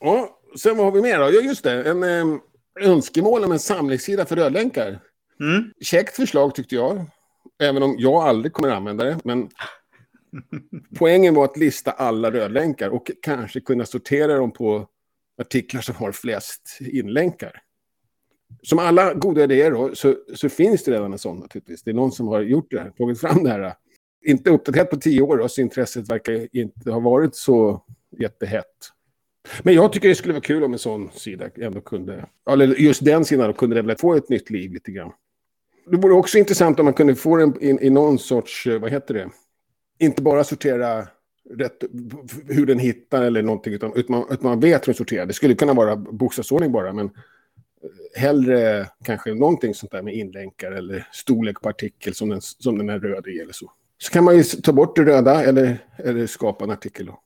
Ja, 0.00 0.38
sen 0.58 0.76
vad 0.76 0.86
har 0.86 0.92
vi 0.92 1.02
mer 1.02 1.18
då? 1.18 1.24
Ja, 1.24 1.40
just 1.40 1.64
det. 1.64 1.90
En 1.90 2.02
eh, 2.02 2.40
önskemål 2.80 3.44
om 3.44 3.52
en 3.52 3.58
samlingssida 3.58 4.26
för 4.26 4.36
rödlänkar. 4.36 5.00
Mm. 5.40 5.72
Käckt 5.80 6.16
förslag 6.16 6.54
tyckte 6.54 6.74
jag. 6.74 7.04
Även 7.62 7.82
om 7.82 7.96
jag 7.98 8.14
aldrig 8.14 8.52
kommer 8.52 8.68
använda 8.68 9.04
det. 9.04 9.18
Men 9.24 9.48
poängen 10.98 11.34
var 11.34 11.44
att 11.44 11.56
lista 11.56 11.90
alla 11.90 12.30
rödlänkar 12.30 12.88
och 12.88 13.10
kanske 13.22 13.60
kunna 13.60 13.86
sortera 13.86 14.36
dem 14.36 14.52
på 14.52 14.88
artiklar 15.40 15.80
som 15.80 15.94
har 15.94 16.12
flest 16.12 16.78
inlänkar. 16.80 17.62
Som 18.62 18.78
alla 18.78 19.14
goda 19.14 19.44
idéer 19.44 19.70
då, 19.70 19.94
så, 19.94 20.16
så 20.34 20.48
finns 20.48 20.84
det 20.84 20.92
redan 20.92 21.12
en 21.12 21.18
sån 21.18 21.38
naturligtvis. 21.38 21.82
Det 21.82 21.90
är 21.90 21.94
någon 21.94 22.12
som 22.12 22.28
har 22.28 22.40
gjort 22.40 22.70
det 22.70 22.80
här, 22.80 22.90
tagit 22.90 23.20
fram 23.20 23.44
det 23.44 23.50
här. 23.50 23.74
Inte 24.24 24.50
uppdaterat 24.50 24.90
på 24.90 24.96
tio 24.96 25.22
år, 25.22 25.36
då, 25.36 25.48
så 25.48 25.60
intresset 25.60 26.10
verkar 26.10 26.56
inte 26.56 26.90
ha 26.90 27.00
varit 27.00 27.34
så 27.34 27.84
jättehett. 28.18 28.66
Men 29.62 29.74
jag 29.74 29.92
tycker 29.92 30.08
det 30.08 30.14
skulle 30.14 30.34
vara 30.34 30.42
kul 30.42 30.64
om 30.64 30.72
en 30.72 30.78
sån 30.78 31.10
sida 31.12 31.50
ändå 31.56 31.80
kunde, 31.80 32.26
eller 32.50 32.66
just 32.66 33.04
den 33.04 33.24
sidan 33.24 33.46
då, 33.46 33.52
kunde 33.52 33.82
väl 33.82 33.96
få 33.96 34.14
ett 34.14 34.28
nytt 34.28 34.50
liv 34.50 34.72
lite 34.72 34.92
grann. 34.92 35.12
Det 35.86 35.96
vore 35.96 36.14
också 36.14 36.38
intressant 36.38 36.78
om 36.78 36.84
man 36.84 36.94
kunde 36.94 37.14
få 37.14 37.36
den 37.36 37.62
i, 37.62 37.86
i 37.86 37.90
någon 37.90 38.18
sorts, 38.18 38.66
eh, 38.66 38.80
vad 38.80 38.90
heter 38.90 39.14
det, 39.14 39.30
inte 39.98 40.22
bara 40.22 40.44
sortera 40.44 41.08
rätt, 41.50 41.84
hur 42.48 42.66
den 42.66 42.78
hittar 42.78 43.22
eller 43.22 43.42
någonting, 43.42 43.72
utan, 43.72 43.92
att 43.98 44.08
man, 44.08 44.38
man 44.40 44.60
vet 44.60 44.82
hur 44.82 44.92
den 44.92 44.94
sorterar. 44.94 45.26
Det 45.26 45.32
skulle 45.32 45.54
kunna 45.54 45.74
vara 45.74 45.96
bokstavsordning 45.96 46.72
bara, 46.72 46.92
men 46.92 47.06
eh, 47.06 48.20
hellre 48.20 48.86
kanske 49.04 49.34
någonting 49.34 49.74
sånt 49.74 49.92
där 49.92 50.02
med 50.02 50.14
inlänkar 50.14 50.72
eller 50.72 51.08
storlek 51.12 51.60
på 51.60 51.68
artikel 51.68 52.14
som 52.14 52.28
den, 52.28 52.40
som 52.40 52.78
den 52.78 52.88
är 52.88 52.98
röd 52.98 53.26
i 53.26 53.38
eller 53.38 53.52
så. 53.52 53.72
Så 54.02 54.12
kan 54.12 54.24
man 54.24 54.36
ju 54.36 54.42
ta 54.42 54.72
bort 54.72 54.96
det 54.96 55.04
röda 55.04 55.44
eller, 55.44 55.78
eller 55.96 56.26
skapa 56.26 56.64
en 56.64 56.70
artikel. 56.70 57.06
Då. 57.06 57.20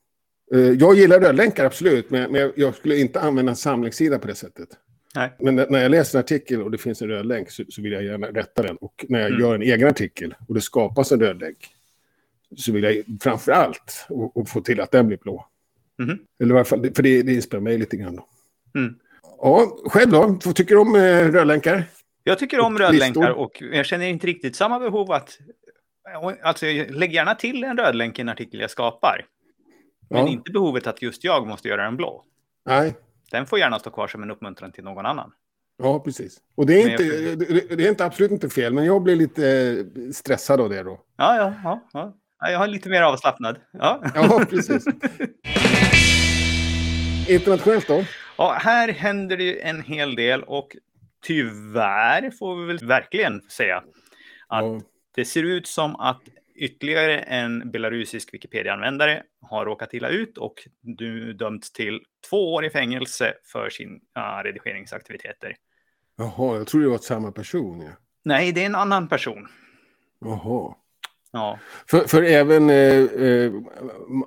Eh, 0.57 0.71
jag 0.71 0.95
gillar 0.95 1.19
rödlänkar, 1.19 1.65
absolut, 1.65 2.09
men, 2.09 2.51
jag 2.55 2.75
skulle 2.75 2.97
inte 2.97 3.19
använda 3.21 3.49
en 3.49 3.55
samlingssida 3.55 4.19
på 4.19 4.27
det 4.27 4.35
sättet. 4.35 4.69
Nej. 5.15 5.31
Men 5.39 5.55
när 5.55 5.81
jag 5.81 5.91
läser 5.91 6.17
en 6.17 6.23
artikel 6.23 6.61
och 6.61 6.71
det 6.71 6.77
finns 6.77 7.01
en 7.01 7.07
röd 7.07 7.25
länk 7.25 7.51
så, 7.51 7.63
så 7.69 7.81
vill 7.81 7.91
jag 7.91 8.03
gärna 8.03 8.27
rätta 8.27 8.61
den. 8.61 8.77
Och 8.77 9.05
när 9.09 9.19
jag 9.19 9.27
mm. 9.27 9.41
gör 9.41 9.55
en 9.55 9.61
egen 9.61 9.87
artikel 9.87 10.35
och 10.47 10.55
det 10.55 10.61
skapas 10.61 11.11
en 11.11 11.19
röd 11.19 11.39
länk 11.39 11.57
så 12.57 12.71
vill 12.71 12.83
jag 12.83 13.03
framför 13.21 13.51
allt 13.51 14.05
och, 14.09 14.37
och 14.37 14.49
få 14.49 14.61
till 14.61 14.81
att 14.81 14.91
den 14.91 15.07
blir 15.07 15.17
blå. 15.17 15.47
Mm. 15.99 16.17
Eller 16.39 16.51
i 16.51 16.53
varje 16.53 16.65
fall, 16.65 16.91
för 16.95 17.03
det, 17.03 17.23
det 17.23 17.33
inspirerar 17.33 17.63
mig 17.63 17.77
lite 17.77 17.97
grann. 17.97 18.19
Mm. 18.75 18.95
Ja, 19.41 19.77
själv 19.85 20.11
då? 20.11 20.39
Vad 20.45 20.55
tycker 20.55 20.75
du 20.75 20.81
om 20.81 20.95
eh, 20.95 21.31
rödlänkar? 21.31 21.83
Jag 22.23 22.39
tycker 22.39 22.59
om 22.59 22.77
rödlänkar 22.77 23.31
och 23.31 23.63
jag 23.71 23.85
känner 23.85 24.05
inte 24.05 24.27
riktigt 24.27 24.55
samma 24.55 24.79
behov 24.79 25.11
att... 25.11 25.39
Alltså, 26.43 26.65
lägg 26.89 27.13
gärna 27.13 27.35
till 27.35 27.63
en 27.63 27.77
rödlänk 27.77 28.19
i 28.19 28.21
en 28.21 28.29
artikel 28.29 28.59
jag 28.59 28.71
skapar. 28.71 29.25
Men 30.09 30.25
ja. 30.25 30.31
inte 30.31 30.51
behovet 30.51 30.87
att 30.87 31.01
just 31.01 31.23
jag 31.23 31.47
måste 31.47 31.67
göra 31.67 31.83
den 31.83 31.97
blå. 31.97 32.23
Nej. 32.65 32.95
Den 33.31 33.45
får 33.45 33.59
gärna 33.59 33.79
stå 33.79 33.89
kvar 33.89 34.07
som 34.07 34.23
en 34.23 34.31
uppmuntran 34.31 34.71
till 34.71 34.83
någon 34.83 35.05
annan. 35.05 35.31
Ja, 35.77 35.99
precis. 35.99 36.37
Och 36.55 36.65
det 36.65 36.81
är, 36.81 36.89
inte, 36.89 37.03
jag... 37.03 37.39
det, 37.39 37.75
det 37.75 37.85
är 37.85 37.89
inte 37.89 38.05
absolut 38.05 38.31
inte 38.31 38.49
fel, 38.49 38.73
men 38.73 38.85
jag 38.85 39.03
blir 39.03 39.15
lite 39.15 39.85
stressad 40.13 40.61
av 40.61 40.69
det 40.69 40.83
då. 40.83 40.99
Ja, 41.17 41.37
ja, 41.37 41.53
ja. 41.63 41.89
ja. 41.93 42.13
Jag 42.51 42.59
har 42.59 42.67
lite 42.67 42.89
mer 42.89 43.01
avslappnad. 43.01 43.57
Ja, 43.71 44.01
ja 44.15 44.45
precis. 44.49 44.85
Internationellt 47.29 47.87
då? 47.87 48.03
Ja, 48.37 48.57
här 48.61 48.89
händer 48.89 49.37
det 49.37 49.61
en 49.61 49.81
hel 49.81 50.15
del 50.15 50.43
och 50.43 50.75
tyvärr 51.23 52.31
får 52.31 52.55
vi 52.55 52.65
väl 52.65 52.87
verkligen 52.87 53.41
säga 53.49 53.77
att 54.47 54.65
ja. 54.65 54.81
Det 55.17 55.25
ser 55.25 55.43
ut 55.43 55.67
som 55.67 55.95
att 55.95 56.21
ytterligare 56.55 57.19
en 57.19 57.71
belarusisk 57.71 58.33
Wikipedia-användare 58.33 59.23
har 59.41 59.65
råkat 59.65 59.93
illa 59.93 60.09
ut 60.09 60.37
och 60.37 60.53
nu 60.81 61.33
dömts 61.33 61.71
till 61.71 61.99
två 62.29 62.53
år 62.53 62.65
i 62.65 62.69
fängelse 62.69 63.33
för 63.51 63.69
sina 63.69 64.43
redigeringsaktiviteter. 64.43 65.55
Jaha, 66.17 66.57
jag 66.57 66.67
tror 66.67 66.81
det 66.81 66.87
var 66.87 66.97
samma 66.97 67.31
person. 67.31 67.81
Ja. 67.81 67.91
Nej, 68.23 68.51
det 68.51 68.61
är 68.61 68.65
en 68.65 68.75
annan 68.75 69.07
person. 69.07 69.47
Jaha. 70.19 70.75
Ja, 71.31 71.59
För, 71.89 71.99
för 71.99 72.23
även 72.23 72.69
eh, 72.69 73.03
eh, 73.27 73.53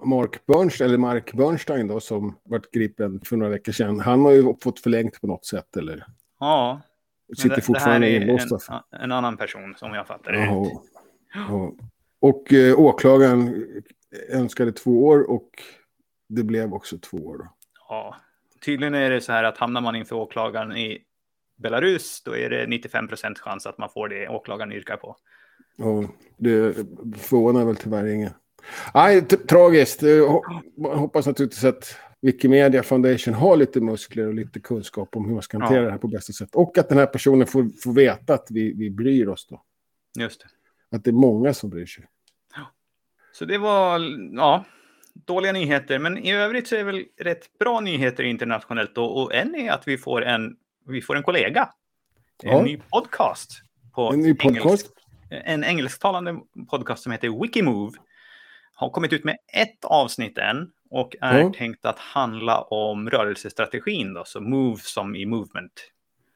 Mark 0.05 0.47
Bernstein, 0.47 0.89
eller 0.89 0.99
Mark 0.99 1.33
Bernstein 1.33 1.89
då, 1.89 2.01
som 2.01 2.39
vart 2.45 2.71
gripen 2.71 3.21
för 3.25 3.37
några 3.37 3.51
veckor 3.53 3.73
sedan, 3.73 4.01
han 4.01 4.21
har 4.25 4.33
ju 4.33 4.55
fått 4.63 4.81
förlängt 4.81 5.21
på 5.21 5.27
något 5.27 5.47
sätt, 5.47 5.77
eller 5.77 6.07
ja. 6.41 6.81
Sitter 7.37 7.57
det- 7.57 7.63
fortfarande 7.63 8.07
det 8.07 8.13
här 8.13 8.21
är 8.21 8.25
inlåst. 8.27 8.69
en, 8.93 9.01
en 9.01 9.13
annan 9.13 9.37
person 9.37 9.75
som 9.77 9.95
jag 9.95 10.07
fattar 10.07 10.33
det. 10.33 10.39
Jaha. 10.45 10.71
Ja. 11.35 11.73
Och 12.21 12.53
eh, 12.53 12.79
åklagaren 12.81 13.67
önskade 14.29 14.73
två 14.73 15.07
år 15.07 15.31
och 15.31 15.51
det 16.29 16.43
blev 16.43 16.75
också 16.75 16.99
två 16.99 17.17
år. 17.17 17.39
Då. 17.39 17.49
Ja, 17.89 18.17
tydligen 18.65 18.95
är 18.95 19.11
det 19.11 19.21
så 19.21 19.33
här 19.33 19.45
att 19.45 19.59
hamnar 19.59 19.81
man 19.81 19.97
inför 19.97 20.17
åklagaren 20.17 20.77
i 20.77 20.99
Belarus, 21.57 22.23
då 22.25 22.37
är 22.37 22.51
det 22.51 22.67
95 22.67 23.09
procent 23.09 23.39
chans 23.39 23.67
att 23.67 23.79
man 23.79 23.89
får 23.89 24.09
det 24.09 24.29
åklagaren 24.29 24.73
yrkar 24.73 24.97
på. 24.97 25.17
Ja, 25.77 26.05
det 26.37 26.75
förvånar 27.19 27.65
väl 27.65 27.77
tyvärr 27.77 28.07
ingen. 28.07 28.31
Nej, 28.95 29.23
tragiskt. 29.23 30.03
Eh, 30.03 30.41
hoppas 30.95 31.27
naturligtvis 31.27 31.65
att 31.65 31.97
Wikimedia 32.23 32.83
Foundation 32.83 33.35
har 33.35 33.57
lite 33.57 33.81
muskler 33.81 34.27
och 34.27 34.35
lite 34.35 34.61
kunskap 34.61 35.17
om 35.17 35.25
hur 35.25 35.33
man 35.33 35.43
ska 35.43 35.59
hantera 35.59 35.79
Ja. 35.79 35.85
det 35.85 35.91
här 35.91 35.99
på 35.99 36.09
bästa 36.09 36.33
sätt. 36.33 36.55
Och 36.55 36.79
att 36.79 36.89
den 36.89 36.99
här 36.99 37.07
personen 37.07 37.47
får, 37.47 37.69
får 37.83 37.93
veta 37.93 38.35
att 38.35 38.47
vi, 38.51 38.73
vi 38.73 38.91
bryr 38.91 39.29
oss 39.29 39.47
då. 39.47 39.63
Just 40.19 40.41
det. 40.41 40.97
Att 40.97 41.05
det 41.05 41.11
är 41.11 41.13
många 41.13 41.55
som 41.55 41.71
bryr 41.71 41.87
sig. 41.87 42.05
Så 43.33 43.45
det 43.45 43.59
var, 43.59 44.01
ja, 44.37 44.65
dåliga 45.15 45.53
nyheter. 45.53 45.99
Men 45.99 46.19
i 46.19 46.33
övrigt 46.33 46.69
så 46.69 46.75
är 46.75 46.79
det 46.79 46.85
väl 46.85 47.05
rätt 47.21 47.59
bra 47.59 47.81
nyheter 47.81 48.23
internationellt. 48.25 48.95
då. 48.95 49.05
Och 49.05 49.35
en 49.35 49.55
är 49.55 49.71
att 49.73 49.89
vi 49.89 49.99
får 49.99 50.25
en, 50.25 50.57
vi 50.87 51.03
får 51.03 51.17
en 51.17 51.23
kollega. 51.23 51.69
En 52.43 52.51
Ja. 52.51 52.63
ny 52.63 52.81
podcast. 52.91 53.51
På 53.95 54.13
En 54.13 54.21
ny 54.21 54.35
podcast. 54.35 54.57
Engelsk, 54.67 54.87
en 55.31 55.65
engelsktalande 55.65 56.41
podcast 56.71 57.03
som 57.03 57.13
heter 57.13 57.43
Wikimove. 57.43 57.93
Har 58.75 58.91
kommit 58.91 59.13
ut 59.13 59.25
med 59.25 59.37
ett 59.53 59.85
avsnitt 59.85 60.39
än. 60.39 60.71
Och 60.91 61.17
är 61.21 61.39
Ja. 61.41 61.53
tänkt 61.57 61.85
att 61.85 61.99
handla 61.99 62.61
om 62.61 63.11
rörelsestrategin. 63.11 64.15
Då, 64.15 64.25
så 64.25 64.41
move 64.41 64.81
som 64.81 65.17
i 65.17 65.27
movement. 65.27 65.73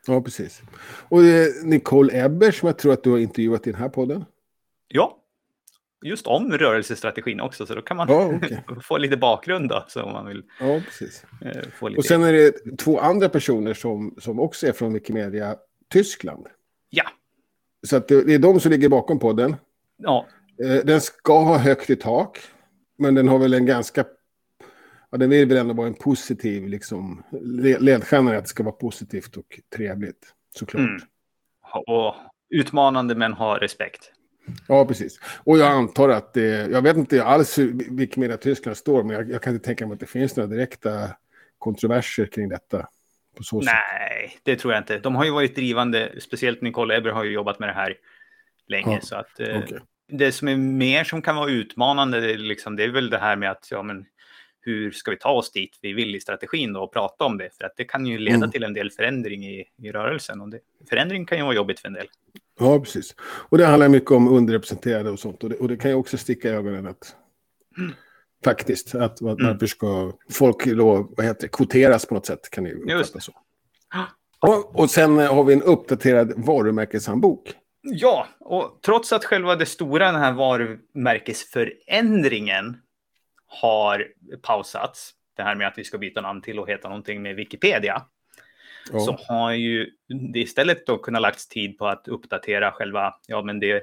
Ja, 0.06 0.20
precis. 0.22 0.62
Och 1.08 1.22
det 1.22 1.28
är 1.28 1.64
Nicole 1.66 2.24
Ebber 2.24 2.50
som 2.50 2.66
jag 2.66 2.78
tror 2.78 2.92
att 2.92 3.02
du 3.02 3.10
har 3.10 3.18
intervjuat 3.18 3.66
i 3.66 3.70
den 3.72 3.80
här 3.80 3.88
podden. 3.88 4.24
Ja, 4.88 5.18
just 6.04 6.26
om 6.26 6.52
rörelsestrategin 6.52 7.40
också. 7.40 7.66
Så 7.66 7.74
då 7.74 7.82
kan 7.82 7.96
man 7.96 8.08
Ja, 8.08 8.32
okej. 8.36 8.64
få 8.82 8.98
lite 8.98 9.16
bakgrund 9.16 9.68
då. 9.68 9.84
Så 9.88 10.02
om 10.02 10.12
man 10.12 10.26
vill 10.26 10.42
Ja, 10.60 10.80
precis. 10.86 11.24
eh, 11.40 11.62
få 11.78 11.88
lite... 11.88 11.98
Och 11.98 12.04
sen 12.04 12.22
är 12.22 12.32
det 12.32 12.76
två 12.78 12.98
andra 13.00 13.28
personer 13.28 13.74
som, 13.74 14.14
som 14.18 14.40
också 14.40 14.66
är 14.66 14.72
från 14.72 14.92
Wikimedia 14.92 15.56
Tyskland. 15.92 16.46
Ja, 16.90 17.04
Så 17.86 17.96
att 17.96 18.08
det, 18.08 18.22
det 18.24 18.34
är 18.34 18.38
de 18.38 18.60
som 18.60 18.70
ligger 18.70 18.88
bakom 18.88 19.18
podden. 19.18 19.56
ja, 19.96 20.26
Eh, 20.64 20.84
Den 20.84 21.00
ska 21.00 21.38
ha 21.40 21.58
högt 21.58 21.90
i 21.90 21.96
tak, 21.96 22.38
men 22.98 23.14
den 23.14 23.28
har 23.28 23.38
väl 23.38 23.54
en 23.54 23.66
ganska... 23.66 24.04
Ja, 25.14 25.18
den 25.18 25.30
vill 25.30 25.48
väl 25.48 25.56
ändå 25.56 25.74
vara 25.74 25.86
en 25.86 25.94
positiv 25.94 26.68
liksom, 26.68 27.22
le- 27.42 27.78
ledstjärna 27.78 28.30
är 28.32 28.36
att 28.36 28.44
det 28.44 28.48
ska 28.48 28.62
vara 28.62 28.74
positivt 28.74 29.36
och 29.36 29.60
trevligt, 29.76 30.34
såklart. 30.56 30.80
Mm. 30.80 31.00
och 31.86 32.14
utmanande 32.50 33.14
men 33.14 33.32
ha 33.32 33.58
respekt. 33.60 34.12
Ja, 34.68 34.86
precis. 34.86 35.20
Och 35.44 35.58
jag 35.58 35.72
antar 35.72 36.08
att 36.08 36.34
det... 36.34 36.70
Jag 36.70 36.82
vet 36.82 36.96
inte 36.96 37.24
alls 37.24 37.58
hur 37.58 37.96
Wikimedia 37.96 38.36
Tyskland 38.36 38.76
står, 38.76 39.02
men 39.02 39.16
jag, 39.16 39.30
jag 39.30 39.42
kan 39.42 39.54
inte 39.54 39.64
tänka 39.64 39.86
mig 39.86 39.94
att 39.94 40.00
det 40.00 40.06
finns 40.06 40.36
några 40.36 40.50
direkta 40.50 41.10
kontroverser 41.58 42.26
kring 42.26 42.48
detta. 42.48 42.88
Så 43.40 43.60
sätt. 43.62 43.72
Nej, 43.74 44.38
det 44.42 44.56
tror 44.56 44.72
jag 44.72 44.80
inte. 44.80 44.98
De 44.98 45.14
har 45.14 45.24
ju 45.24 45.30
varit 45.30 45.56
drivande, 45.56 46.12
speciellt 46.20 46.60
Nicole 46.62 46.96
Eber 46.96 47.10
har 47.10 47.24
ju 47.24 47.32
jobbat 47.32 47.58
med 47.58 47.68
det 47.68 47.72
här 47.72 47.96
länge. 48.68 48.94
Ja, 48.94 49.00
Så 49.00 49.16
att, 49.16 49.40
eh, 49.40 49.58
Okej. 49.64 49.78
Det 50.08 50.32
som 50.32 50.48
är 50.48 50.56
mer 50.56 51.04
som 51.04 51.22
kan 51.22 51.36
vara 51.36 51.50
utmanande, 51.50 52.20
det 52.20 52.32
är, 52.32 52.38
liksom, 52.38 52.76
det 52.76 52.84
är 52.84 52.88
väl 52.88 53.10
det 53.10 53.18
här 53.18 53.36
med 53.36 53.50
att 53.50 53.68
ja, 53.70 53.82
men, 53.82 54.06
hur 54.64 54.90
ska 54.90 55.10
vi 55.10 55.16
ta 55.16 55.30
oss 55.30 55.52
dit 55.52 55.78
vi 55.82 55.92
vill 55.92 56.14
i 56.16 56.20
strategin 56.20 56.72
då 56.72 56.80
och 56.82 56.92
prata 56.92 57.24
om 57.24 57.38
det? 57.38 57.50
För 57.58 57.64
att 57.64 57.72
det 57.76 57.84
kan 57.84 58.06
ju 58.06 58.18
leda 58.18 58.36
Mm. 58.36 58.50
till 58.50 58.64
en 58.64 58.74
del 58.74 58.90
förändring 58.90 59.44
i, 59.46 59.64
i 59.82 59.92
rörelsen. 59.92 60.40
Och 60.40 60.48
det, 60.48 60.58
förändring 60.90 61.26
kan 61.26 61.38
ju 61.38 61.44
vara 61.44 61.54
jobbigt 61.54 61.80
för 61.80 61.88
en 61.88 61.94
del. 61.94 62.06
Ja, 62.60 62.80
precis. 62.80 63.14
Och 63.20 63.58
det 63.58 63.66
handlar 63.66 63.88
mycket 63.88 64.10
om 64.10 64.28
underrepresenterade 64.28 65.10
och 65.10 65.18
sånt. 65.18 65.44
Och 65.44 65.50
det, 65.50 65.56
och 65.56 65.68
det 65.68 65.76
kan 65.76 65.90
ju 65.90 65.94
också 65.96 66.18
sticka 66.18 66.48
i 66.48 66.52
ögonen 66.52 66.86
att... 66.86 67.16
Faktiskt, 68.44 68.94
att, 68.94 69.02
att 69.02 69.20
Mm. 69.20 69.46
varför 69.46 69.66
ska 69.66 70.12
folk 70.30 70.64
då, 70.64 71.12
vad 71.16 71.26
heter 71.26 71.42
det, 71.42 71.48
kvoteras 71.48 72.06
på 72.06 72.14
något 72.14 72.26
sätt 72.26 72.50
kan 72.50 72.64
det 72.64 72.70
ju 72.70 72.76
Just 72.76 72.90
uppfattas 72.90 73.24
så. 73.24 73.32
Och, 74.38 74.80
och 74.80 74.90
sen 74.90 75.18
har 75.18 75.44
vi 75.44 75.52
en 75.52 75.62
uppdaterad 75.62 76.32
varumärkeshandbok. 76.46 77.52
Ja, 77.82 78.26
och 78.40 78.78
trots 78.84 79.12
att 79.12 79.24
själva 79.24 79.56
det 79.56 79.66
stora, 79.66 80.12
den 80.12 80.20
här 80.20 80.32
varumärkesförändringen 80.32 82.76
har 83.46 84.06
pausats, 84.42 85.10
det 85.36 85.42
här 85.42 85.54
med 85.54 85.68
att 85.68 85.78
vi 85.78 85.84
ska 85.84 85.98
byta 85.98 86.20
namn 86.20 86.42
till 86.42 86.58
och 86.58 86.68
heta 86.68 86.88
någonting 86.88 87.22
med 87.22 87.36
Wikipedia, 87.36 88.02
Ja. 88.92 89.00
så 89.00 89.18
har 89.28 89.52
ju 89.52 89.90
det 90.32 90.38
istället 90.38 90.86
då 90.86 90.98
kunnat 90.98 91.22
lagts 91.22 91.48
tid 91.48 91.78
på 91.78 91.86
att 91.86 92.08
uppdatera 92.08 92.72
själva, 92.72 93.14
ja 93.26 93.42
men 93.42 93.60
det 93.60 93.82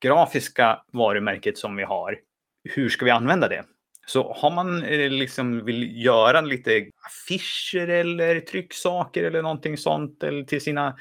grafiska 0.00 0.82
varumärket 0.92 1.58
som 1.58 1.76
vi 1.76 1.82
har. 1.82 2.18
Hur 2.64 2.88
ska 2.88 3.04
vi 3.04 3.10
använda 3.10 3.48
det? 3.48 3.64
Så 4.06 4.32
har 4.32 4.50
man 4.50 4.82
eh, 4.82 5.10
liksom 5.10 5.64
vill 5.64 6.04
göra 6.04 6.40
lite 6.40 6.86
affischer 7.06 7.88
eller 7.88 8.40
trycksaker 8.40 9.24
eller 9.24 9.42
någonting 9.42 9.76
sånt 9.76 10.22
eller 10.22 10.44
till 10.44 10.60
sina 10.60 10.96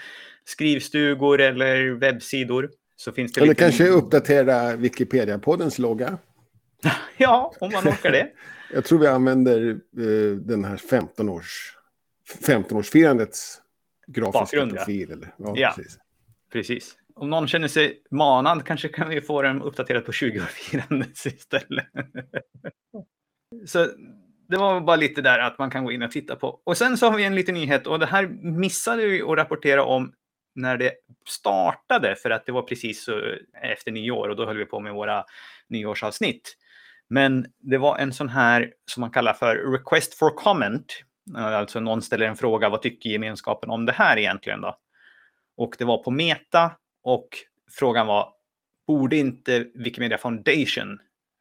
skrivstugor 0.46 1.42
eller 1.42 1.90
webbsidor 1.90 2.70
så 2.96 3.12
finns 3.12 3.34
det 3.34 3.42
Eller 3.42 3.48
lite... 3.50 3.64
kanske 3.64 3.88
uppdatera 3.88 4.76
Wikipedia-poddens 4.76 5.82
logga. 5.82 6.18
Ja, 7.18 7.54
om 7.60 7.72
man 7.72 7.88
orkar 7.88 8.12
det. 8.12 8.32
Jag 8.74 8.86
tror 8.86 9.00
vi 9.00 9.08
använder 9.08 9.70
eh, 9.70 10.36
den 10.36 10.66
här 10.66 10.78
15-års 10.78 11.78
15-årsfirandets 12.42 13.58
grafiska 14.08 14.40
Bakgrund, 14.40 14.72
ja. 14.72 14.76
profil. 14.76 15.12
Eller? 15.12 15.34
Ja, 15.38 15.54
Ja. 15.56 15.74
Precis. 15.76 15.98
Precis. 16.52 16.96
Om 17.16 17.30
någon 17.30 17.48
känner 17.48 17.68
sig 17.68 18.02
manad 18.12 18.66
kanske 18.66 18.88
kan 18.88 19.10
vi 19.10 19.22
få 19.22 19.42
den 19.42 19.62
uppdaterad 19.62 20.06
på 20.06 20.12
20-årsfirandet 20.12 21.28
istället. 21.28 21.86
Så 23.66 23.88
det 24.50 24.58
var 24.58 24.82
bara 24.82 24.96
lite 24.96 25.22
där 25.22 25.40
att 25.40 25.60
man 25.60 25.72
kan 25.72 25.86
gå 25.86 25.92
in 25.92 26.02
och 26.02 26.12
titta 26.12 26.36
på. 26.36 26.62
Och 26.64 26.78
sen 26.78 26.98
så 26.98 27.10
har 27.10 27.18
vi 27.18 27.24
en 27.24 27.36
liten 27.36 27.56
nyhet 27.56 27.88
och 27.88 28.00
det 28.00 28.06
här 28.06 28.28
missade 28.42 29.06
vi 29.06 29.22
att 29.22 29.38
rapportera 29.38 29.84
om 29.84 30.14
när 30.56 30.78
det 30.78 30.94
startade 31.28 32.16
för 32.16 32.30
att 32.30 32.46
det 32.46 32.52
var 32.52 32.62
precis 32.62 33.04
så 33.04 33.22
efter 33.62 33.92
nyår 33.92 34.30
och 34.30 34.36
då 34.36 34.46
höll 34.46 34.58
vi 34.58 34.66
på 34.66 34.80
med 34.80 34.94
våra 34.94 35.26
nyårsavsnitt. 35.68 36.58
Men 37.10 37.46
det 37.60 37.78
var 37.78 37.98
en 37.98 38.14
sån 38.14 38.30
här 38.30 38.74
som 38.92 39.02
man 39.02 39.12
kallar 39.12 39.34
för 39.34 39.72
request 39.72 40.14
for 40.14 40.30
comment. 40.30 40.86
Eh, 41.38 41.46
alltså 41.46 41.80
någon 41.80 42.02
ställer 42.02 42.26
en 42.26 42.36
fråga, 42.36 42.70
vad 42.70 42.82
tycker 42.82 43.10
gemenskapen 43.10 43.70
om 43.70 43.86
det 43.86 43.92
här 43.92 44.18
egentligen 44.18 44.62
då? 44.62 44.78
Och 45.58 45.76
det 45.80 45.86
var 45.86 46.04
på 46.04 46.12
Meta 46.12 46.72
och 47.04 47.28
frågan 47.72 48.08
var, 48.08 48.34
borde 48.88 49.18
inte 49.18 49.68
Wikimedia 49.76 50.18
Foundation 50.18 51.00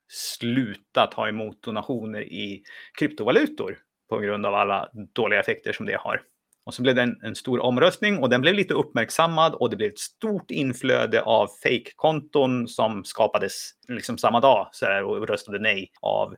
sluta 0.08 1.06
ta 1.06 1.28
emot 1.28 1.62
donationer 1.62 2.20
i 2.20 2.62
kryptovalutor 2.98 3.78
på 4.08 4.18
grund 4.18 4.46
av 4.46 4.54
alla 4.54 4.88
dåliga 5.14 5.40
effekter 5.40 5.72
som 5.72 5.86
det 5.86 5.96
har? 6.00 6.22
Och 6.66 6.74
så 6.74 6.82
blev 6.82 6.94
det 6.94 7.02
en, 7.02 7.20
en 7.22 7.34
stor 7.34 7.60
omröstning 7.60 8.18
och 8.18 8.30
den 8.30 8.40
blev 8.40 8.54
lite 8.54 8.74
uppmärksammad 8.74 9.54
och 9.54 9.70
det 9.70 9.76
blev 9.76 9.90
ett 9.90 9.98
stort 9.98 10.50
inflöde 10.50 11.22
av 11.22 11.48
fake-konton 11.62 12.68
som 12.68 13.04
skapades 13.04 13.70
liksom 13.88 14.18
samma 14.18 14.40
dag 14.40 14.68
så 14.72 14.86
här, 14.86 15.04
och 15.04 15.28
röstade 15.28 15.58
nej 15.58 15.90
av 16.00 16.36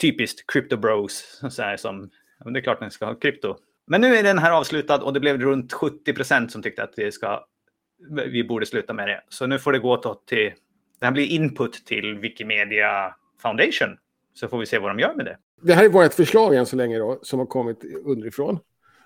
typiskt 0.00 0.52
crypto 0.52 0.76
bros 0.76 1.40
så 1.50 1.62
här, 1.62 1.76
som 1.76 2.10
ja, 2.44 2.50
det 2.50 2.58
är 2.58 2.62
klart 2.62 2.80
man 2.80 2.90
ska 2.90 3.06
ha 3.06 3.14
krypto. 3.14 3.56
Men 3.86 4.00
nu 4.00 4.16
är 4.16 4.22
den 4.22 4.38
här 4.38 4.52
avslutad 4.52 4.98
och 4.98 5.12
det 5.12 5.20
blev 5.20 5.40
runt 5.40 5.72
70 5.72 6.12
procent 6.12 6.52
som 6.52 6.62
tyckte 6.62 6.82
att 6.82 6.96
det 6.96 7.12
ska, 7.12 7.44
vi 8.08 8.44
borde 8.44 8.66
sluta 8.66 8.92
med 8.92 9.08
det. 9.08 9.22
Så 9.28 9.46
nu 9.46 9.58
får 9.58 9.72
det 9.72 9.78
gå 9.78 10.14
till, 10.26 10.52
det 11.00 11.04
här 11.06 11.12
blir 11.12 11.26
input 11.26 11.86
till 11.86 12.18
Wikimedia 12.18 13.14
Foundation. 13.42 13.96
Så 14.34 14.48
får 14.48 14.58
vi 14.58 14.66
se 14.66 14.78
vad 14.78 14.90
de 14.90 14.98
gör 14.98 15.14
med 15.14 15.26
det. 15.26 15.36
Det 15.62 15.74
här 15.74 15.84
är 15.84 15.88
vårt 15.88 16.14
förslag 16.14 16.54
än 16.54 16.66
så 16.66 16.76
länge 16.76 16.98
då, 16.98 17.18
som 17.22 17.38
har 17.38 17.46
kommit 17.46 17.84
underifrån. 18.04 18.58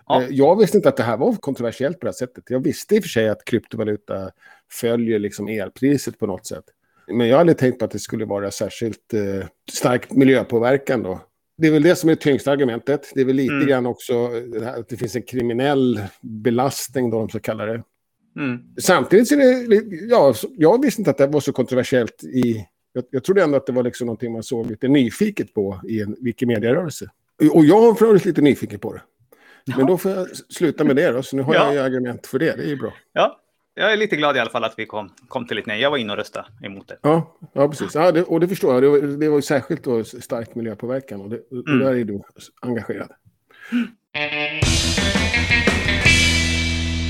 Ja. 0.09 0.23
Eh, 0.23 0.29
Jag 0.31 0.59
visste 0.59 0.77
inte 0.77 0.89
att 0.89 0.97
det 0.97 1.03
här 1.03 1.17
var 1.17 1.35
kontroversiellt 1.35 2.01
på 2.01 2.07
det 2.07 2.11
här 2.11 2.13
sättet. 2.27 2.45
Jag 2.49 2.61
visste 2.61 2.95
i 2.95 2.99
och 2.99 3.03
för 3.03 3.09
sig 3.09 3.29
att 3.29 3.45
kryptovaluta 3.45 4.31
följer 4.73 5.19
liksom 5.19 5.49
elpriset 5.49 6.19
på 6.19 6.27
något 6.27 6.47
sätt. 6.47 6.65
Men 7.09 7.29
jag 7.29 7.39
hade 7.39 7.55
tänkt 7.55 7.79
på 7.79 7.85
att 7.85 7.91
det 7.91 7.99
skulle 7.99 8.25
vara 8.25 8.51
särskilt 8.51 9.15
eh, 9.15 9.47
stark 9.73 10.11
miljöpåverkan 10.13 11.03
då. 11.03 11.21
Det 11.59 11.67
är 11.67 11.73
väl 11.73 11.83
det 11.83 11.97
som 11.97 12.11
är 12.11 12.15
det 12.15 12.21
tyngsta 12.21 12.51
argumentet. 12.53 13.13
Det 13.15 13.21
är 13.21 13.25
väl 13.25 13.37
lite 13.37 13.55
Mm. 13.55 13.67
grann 13.67 13.87
också 13.87 14.31
att 14.77 14.89
det 14.89 14.97
finns 14.97 15.17
en 15.17 15.23
kriminell 15.23 16.01
belastning 16.21 17.11
då, 17.11 17.19
de 17.19 17.29
så 17.29 17.41
kallar 17.41 17.67
det. 17.67 17.83
Mm. 18.37 18.59
Samtidigt 18.81 19.29
så 19.29 19.35
är 19.35 19.69
det, 19.69 19.97
ja, 20.07 20.35
jag 20.57 20.83
visste 20.83 21.01
inte 21.01 21.11
att 21.11 21.19
det 21.19 21.27
var 21.27 21.41
så 21.41 21.53
kontroversiellt 21.53 22.25
i, 22.25 22.67
jag, 22.93 23.05
jag 23.11 23.25
trodde 23.25 23.43
ändå 23.43 23.57
att 23.57 23.67
det 23.67 23.73
var 23.73 23.83
liksom 23.83 24.07
någonting 24.07 24.33
man 24.33 24.43
såg 24.43 24.71
lite 24.71 24.89
nyfiket 24.89 25.55
på 25.55 25.81
i 25.89 26.01
en 26.01 26.17
Wikimedia-rörelse. 26.21 27.11
Och 27.53 27.65
jag 27.65 27.81
har 27.81 27.95
för 27.95 28.07
övrigt 28.07 28.25
lite 28.25 28.41
nyfiken 28.41 28.79
på 28.79 28.93
det. 28.93 29.01
Men 29.77 29.87
då 29.87 29.99
får 29.99 30.11
jag 30.11 30.29
sluta 30.37 30.85
med 30.85 30.97
det 30.97 31.11
då, 31.11 31.23
så 31.23 31.37
nu 31.37 31.43
har 31.43 31.55
Ja. 31.55 31.73
jag 31.75 31.85
argument 31.87 32.27
för 32.27 32.39
det, 32.39 32.57
det 32.57 32.63
är 32.63 32.69
ju 32.69 32.77
bra. 32.77 32.93
Ja, 33.13 33.41
jag 33.75 33.93
är 33.93 33.97
lite 33.97 34.17
glad 34.17 34.37
i 34.37 34.41
alla 34.41 34.51
fall 34.51 34.65
att 34.65 34.75
vi 34.77 34.87
kom, 34.87 35.13
kom 35.29 35.47
till 35.47 35.59
ett 35.59 35.67
nej. 35.67 35.81
Jag 35.81 35.91
var 35.91 35.99
inne 35.99 36.13
och 36.13 36.19
röstade 36.19 36.47
emot 36.63 36.89
det. 36.89 36.99
Ja, 37.03 37.39
ja 37.53 37.69
precis. 37.69 37.95
Ja, 37.95 38.13
det, 38.13 38.23
och 38.23 38.41
det 38.41 38.49
förstår 38.49 38.75
jag, 38.75 38.83
det 38.83 38.89
var, 38.89 38.99
det 38.99 39.29
var 39.29 39.37
ju 39.37 39.43
särskilt 39.43 39.85
då 39.85 40.05
stark 40.05 40.55
miljöpåverkan 40.55 41.21
och, 41.21 41.31
det, 41.31 41.37
och 41.37 41.69
Mm. 41.69 41.79
där 41.79 41.95
är 41.95 42.05
du 42.05 42.23
engagerad. 42.63 43.11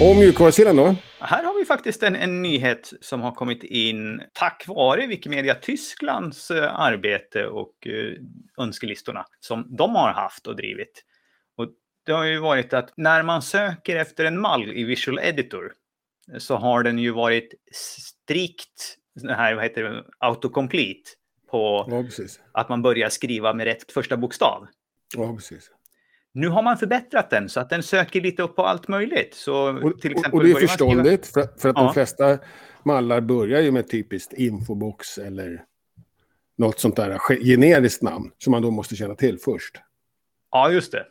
Och 0.00 0.16
mjukvarusidan 0.16 0.76
då? 0.76 0.96
Här 1.20 1.44
har 1.44 1.58
vi 1.58 1.64
faktiskt 1.64 2.02
en, 2.02 2.16
en 2.16 2.42
nyhet 2.42 2.92
som 3.00 3.20
har 3.20 3.32
kommit 3.32 3.64
in 3.64 4.20
tack 4.32 4.64
vare 4.68 5.06
Wikimedia 5.06 5.54
Tysklands 5.54 6.50
eh, 6.50 6.80
arbete 6.80 7.46
och 7.46 7.86
eh, 7.86 8.62
önskelistorna 8.64 9.25
som 9.40 9.76
de 9.76 9.94
har 9.94 10.12
haft 10.12 10.46
och 10.46 10.56
drivit. 10.56 11.02
Det 12.06 12.12
har 12.12 12.25
ju 12.25 12.38
varit 12.38 12.72
att 12.72 12.92
när 12.96 13.22
man 13.22 13.42
söker 13.42 13.96
efter 13.96 14.25
en 14.25 14.40
mall 14.40 14.72
i 14.72 14.84
Visual 14.84 15.18
Editor 15.18 15.72
så 16.38 16.56
har 16.56 16.82
den 16.82 16.98
ju 16.98 17.10
varit 17.10 17.54
strikt 17.72 18.96
här, 19.28 19.54
vad 19.54 19.64
heter 19.64 19.82
det, 19.82 20.04
autocomplete 20.18 21.10
på 21.50 21.86
Ja, 21.90 22.04
att 22.52 22.68
man 22.68 22.82
börjar 22.82 23.08
skriva 23.08 23.54
med 23.54 23.64
rätt 23.64 23.92
första 23.92 24.16
bokstav. 24.16 24.66
Ja, 25.16 25.34
precis. 25.34 25.70
Nu 26.32 26.48
har 26.48 26.62
man 26.62 26.78
förbättrat 26.78 27.30
den 27.30 27.48
så 27.48 27.60
att 27.60 27.70
den 27.70 27.82
söker 27.82 28.20
lite 28.20 28.42
upp 28.42 28.56
på 28.56 28.62
allt 28.62 28.88
möjligt. 28.88 29.34
Så 29.34 29.68
Och, 29.82 30.00
till 30.00 30.12
exempel 30.12 30.32
och 30.38 30.44
det 30.44 30.50
är 30.50 30.52
man 30.52 30.60
skriva- 30.60 30.68
förståndigt, 30.68 31.26
för, 31.26 31.42
för 31.60 31.68
att 31.68 31.76
Ja. 31.78 31.82
de 31.84 31.94
flesta 31.94 32.38
mallar 32.82 33.20
börjar 33.20 33.60
ju 33.60 33.70
med 33.70 33.90
typiskt 33.90 34.32
infobox 34.32 35.18
eller 35.18 35.64
något 36.58 36.78
sånt 36.80 36.96
där 36.96 37.18
ge- 37.30 37.44
generiskt 37.56 38.02
namn 38.02 38.30
som 38.38 38.50
man 38.50 38.62
då 38.62 38.70
måste 38.70 38.96
känna 38.96 39.14
till 39.14 39.38
först. 39.38 39.76
Ja, 40.50 40.70
just 40.70 40.92
det. 40.92 41.06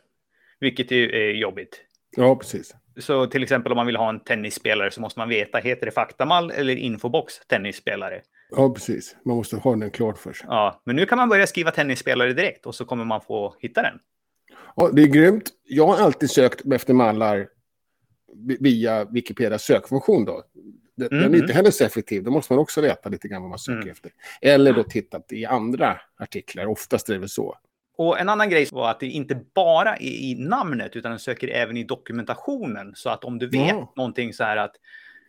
Vilket 0.60 0.92
är, 0.92 1.14
är 1.14 1.32
jobbigt. 1.32 1.80
Ja, 2.16 2.36
precis. 2.36 2.74
Så 3.00 3.26
till 3.26 3.42
exempel 3.42 3.72
om 3.72 3.76
man 3.76 3.86
vill 3.86 3.96
ha 3.96 4.08
en 4.08 4.20
tennisspelare 4.20 4.90
så 4.90 5.00
måste 5.00 5.18
man 5.20 5.28
veta, 5.28 5.58
heter 5.58 5.86
det 5.86 5.92
faktamall 5.92 6.50
eller 6.50 6.76
infobox 6.76 7.34
tennisspelare? 7.46 8.20
Ja, 8.50 8.70
precis. 8.74 9.16
Man 9.24 9.36
måste 9.36 9.56
ha 9.56 9.76
den 9.76 9.90
klart 9.90 10.18
för 10.18 10.32
sig. 10.32 10.46
Ja, 10.50 10.82
men 10.84 10.96
nu 10.96 11.06
kan 11.06 11.18
man 11.18 11.28
börja 11.28 11.46
skriva 11.46 11.70
tennisspelare 11.70 12.32
direkt 12.32 12.66
och 12.66 12.74
så 12.74 12.84
kommer 12.84 13.04
man 13.04 13.20
få 13.20 13.56
hitta 13.60 13.82
den. 13.82 13.98
Ja, 14.76 14.90
det 14.92 15.02
är 15.02 15.06
grymt. 15.06 15.50
Jag 15.64 15.86
har 15.86 15.96
alltid 16.04 16.30
sökt 16.30 16.72
efter 16.72 16.94
mallar 16.94 17.48
vi- 18.46 18.56
via 18.60 19.04
Wikipedias 19.04 19.62
sökfunktion. 19.62 20.24
Då. 20.24 20.42
Den 20.96 21.08
den 21.08 21.20
är 21.22 21.28
Mhm. 21.28 21.34
inte 21.34 21.52
heller 21.52 21.70
så 21.70 21.84
effektiv. 21.84 22.22
Då 22.22 22.30
måste 22.30 22.52
man 22.52 22.60
också 22.60 22.80
veta 22.80 23.08
lite 23.08 23.28
grann 23.28 23.42
vad 23.42 23.48
man 23.50 23.58
söker 23.58 23.76
Mm. 23.78 23.90
efter. 23.90 24.10
Eller 24.40 24.72
då 24.72 24.82
tittat 24.82 25.32
i 25.32 25.44
andra 25.46 26.00
artiklar. 26.18 26.66
Oftast 26.66 27.08
är 27.08 27.12
det 27.12 27.18
väl 27.20 27.28
så. 27.28 27.58
Och 27.98 28.20
en 28.20 28.28
annan 28.28 28.50
grej 28.50 28.68
var 28.72 28.90
att 28.90 29.00
det 29.00 29.06
inte 29.06 29.40
bara 29.54 29.96
är 29.96 30.02
i 30.10 30.34
namnet 30.38 30.96
utan 30.96 31.10
den 31.10 31.18
söker 31.18 31.48
även 31.48 31.76
i 31.76 31.84
dokumentationen. 31.84 32.92
Så 32.94 33.10
att 33.10 33.24
om 33.24 33.38
du 33.38 33.46
vet 33.46 33.68
Ja. 33.68 33.92
någonting 33.96 34.32
så 34.32 34.44
här 34.44 34.56
att 34.56 34.76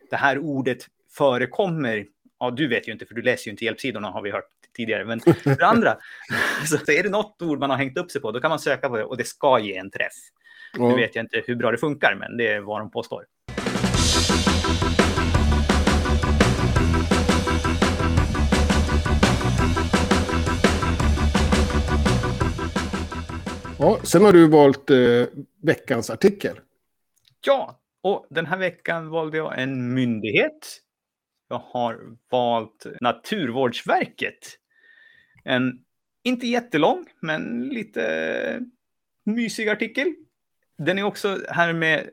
det 0.10 0.16
här 0.16 0.38
ordet 0.40 0.78
förekommer, 1.18 2.06
ja 2.40 2.52
du 2.52 2.68
vet 2.68 2.88
ju 2.88 2.92
inte 2.92 3.06
för 3.06 3.16
du 3.16 3.22
läser 3.22 3.48
ju 3.48 3.52
inte 3.52 3.66
hjälpsidorna 3.66 4.08
har 4.10 4.22
vi 4.22 4.32
hört 4.32 4.50
tidigare, 4.76 5.06
men 5.06 5.20
för 5.20 5.64
andra 5.64 5.98
så 6.66 6.92
är 6.92 7.04
det 7.04 7.10
något 7.10 7.42
ord 7.42 7.60
man 7.60 7.70
har 7.70 7.78
hängt 7.78 7.98
upp 7.98 8.12
sig 8.12 8.22
på, 8.22 8.32
då 8.32 8.40
kan 8.40 8.50
man 8.50 8.60
söka 8.60 8.90
på 8.90 8.98
det 8.98 9.04
och 9.04 9.18
det 9.18 9.24
ska 9.28 9.60
ge 9.60 9.78
en 9.78 9.92
träff. 9.92 10.14
Ja. 10.78 10.88
Nu 10.90 10.96
vet 10.96 11.16
jag 11.16 11.24
inte 11.26 11.44
hur 11.48 11.56
bra 11.56 11.72
det 11.72 11.78
funkar, 11.78 12.16
men 12.20 12.38
det 12.38 12.48
är 12.48 12.60
vad 12.60 12.82
de 12.82 12.92
påstår. 12.92 13.26
Ja, 23.80 24.00
sen 24.04 24.24
har 24.24 24.34
du 24.34 24.48
valt 24.48 24.90
eh, 24.90 25.24
veckans 25.62 26.10
artikel. 26.10 26.60
Ja, 27.46 27.80
och 28.02 28.28
den 28.30 28.46
här 28.46 28.58
veckan 28.58 29.10
valde 29.10 29.38
jag 29.38 29.62
en 29.62 29.94
myndighet. 29.94 30.82
Jag 31.50 31.62
har 31.66 32.00
valt 32.32 32.86
Naturvårdsverket. 33.02 34.58
En 35.44 35.80
inte 36.24 36.48
jättelång, 36.48 37.06
men 37.20 37.70
lite 37.70 38.62
mysig 39.24 39.70
artikel. 39.70 40.14
Den 40.78 40.98
är 40.98 41.04
också 41.04 41.40
här 41.50 41.74
med, 41.74 42.10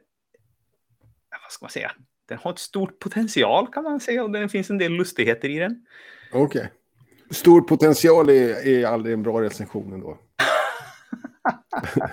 vad 1.31 1.53
ska 1.53 1.64
man 1.64 1.70
säga, 1.70 1.92
den 2.29 2.38
har 2.38 2.53
ett 2.53 2.59
stort 2.59 2.98
potential 2.98 3.66
kan 3.72 3.85
man 3.85 4.00
säga 4.00 4.24
och 4.24 4.31
det 4.31 4.48
finns 4.48 4.70
en 4.70 4.79
del 4.79 4.92
lustigheter 4.92 5.48
i 5.48 5.59
den. 5.59 5.87
Okej. 6.33 6.70
Stor 7.31 7.61
potential 7.61 8.29
är, 8.29 8.66
är 8.66 8.87
aldrig 8.87 9.14
en 9.14 9.22
bra 9.22 9.42
recension 9.42 9.92
ändå. 9.92 10.18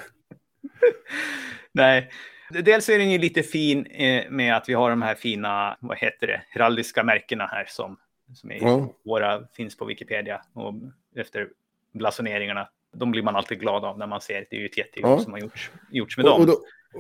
Nej, 1.72 2.12
dels 2.50 2.90
är 2.90 2.98
den 2.98 3.12
ju 3.12 3.18
lite 3.18 3.44
fin 3.44 3.86
eh, 3.86 4.30
med 4.30 4.56
att 4.56 4.70
vi 4.70 4.74
har 4.74 4.90
de 4.90 5.02
här 5.02 5.16
fina, 5.16 5.78
vad 5.80 5.98
heter 5.98 6.28
det, 6.28 6.42
heraldiska 6.50 7.04
märkena 7.04 7.46
här 7.46 7.66
som, 7.68 7.98
som 8.36 8.52
är, 8.52 8.58
Ja. 8.62 8.94
våra 9.06 9.48
finns 9.54 9.78
på 9.78 9.86
Wikipedia 9.86 10.42
och 10.54 10.74
efter 11.16 11.48
blasoneringarna. 11.94 12.70
De 12.94 13.12
blir 13.12 13.24
man 13.24 13.36
alltid 13.36 13.60
glad 13.60 13.86
av 13.86 13.98
när 14.00 14.08
man 14.08 14.22
ser. 14.22 14.46
Det 14.50 14.56
är 14.56 14.60
ju 14.60 14.66
ett 14.66 14.78
jättejobb 14.78 15.20
Ja. 15.20 15.24
som 15.24 15.34
har 15.34 15.40
gjorts, 15.40 15.72
gjorts 15.92 16.18
med 16.18 16.26
Och, 16.26 16.32
dem. 16.32 16.42
och 16.42 16.48
då 16.48 16.58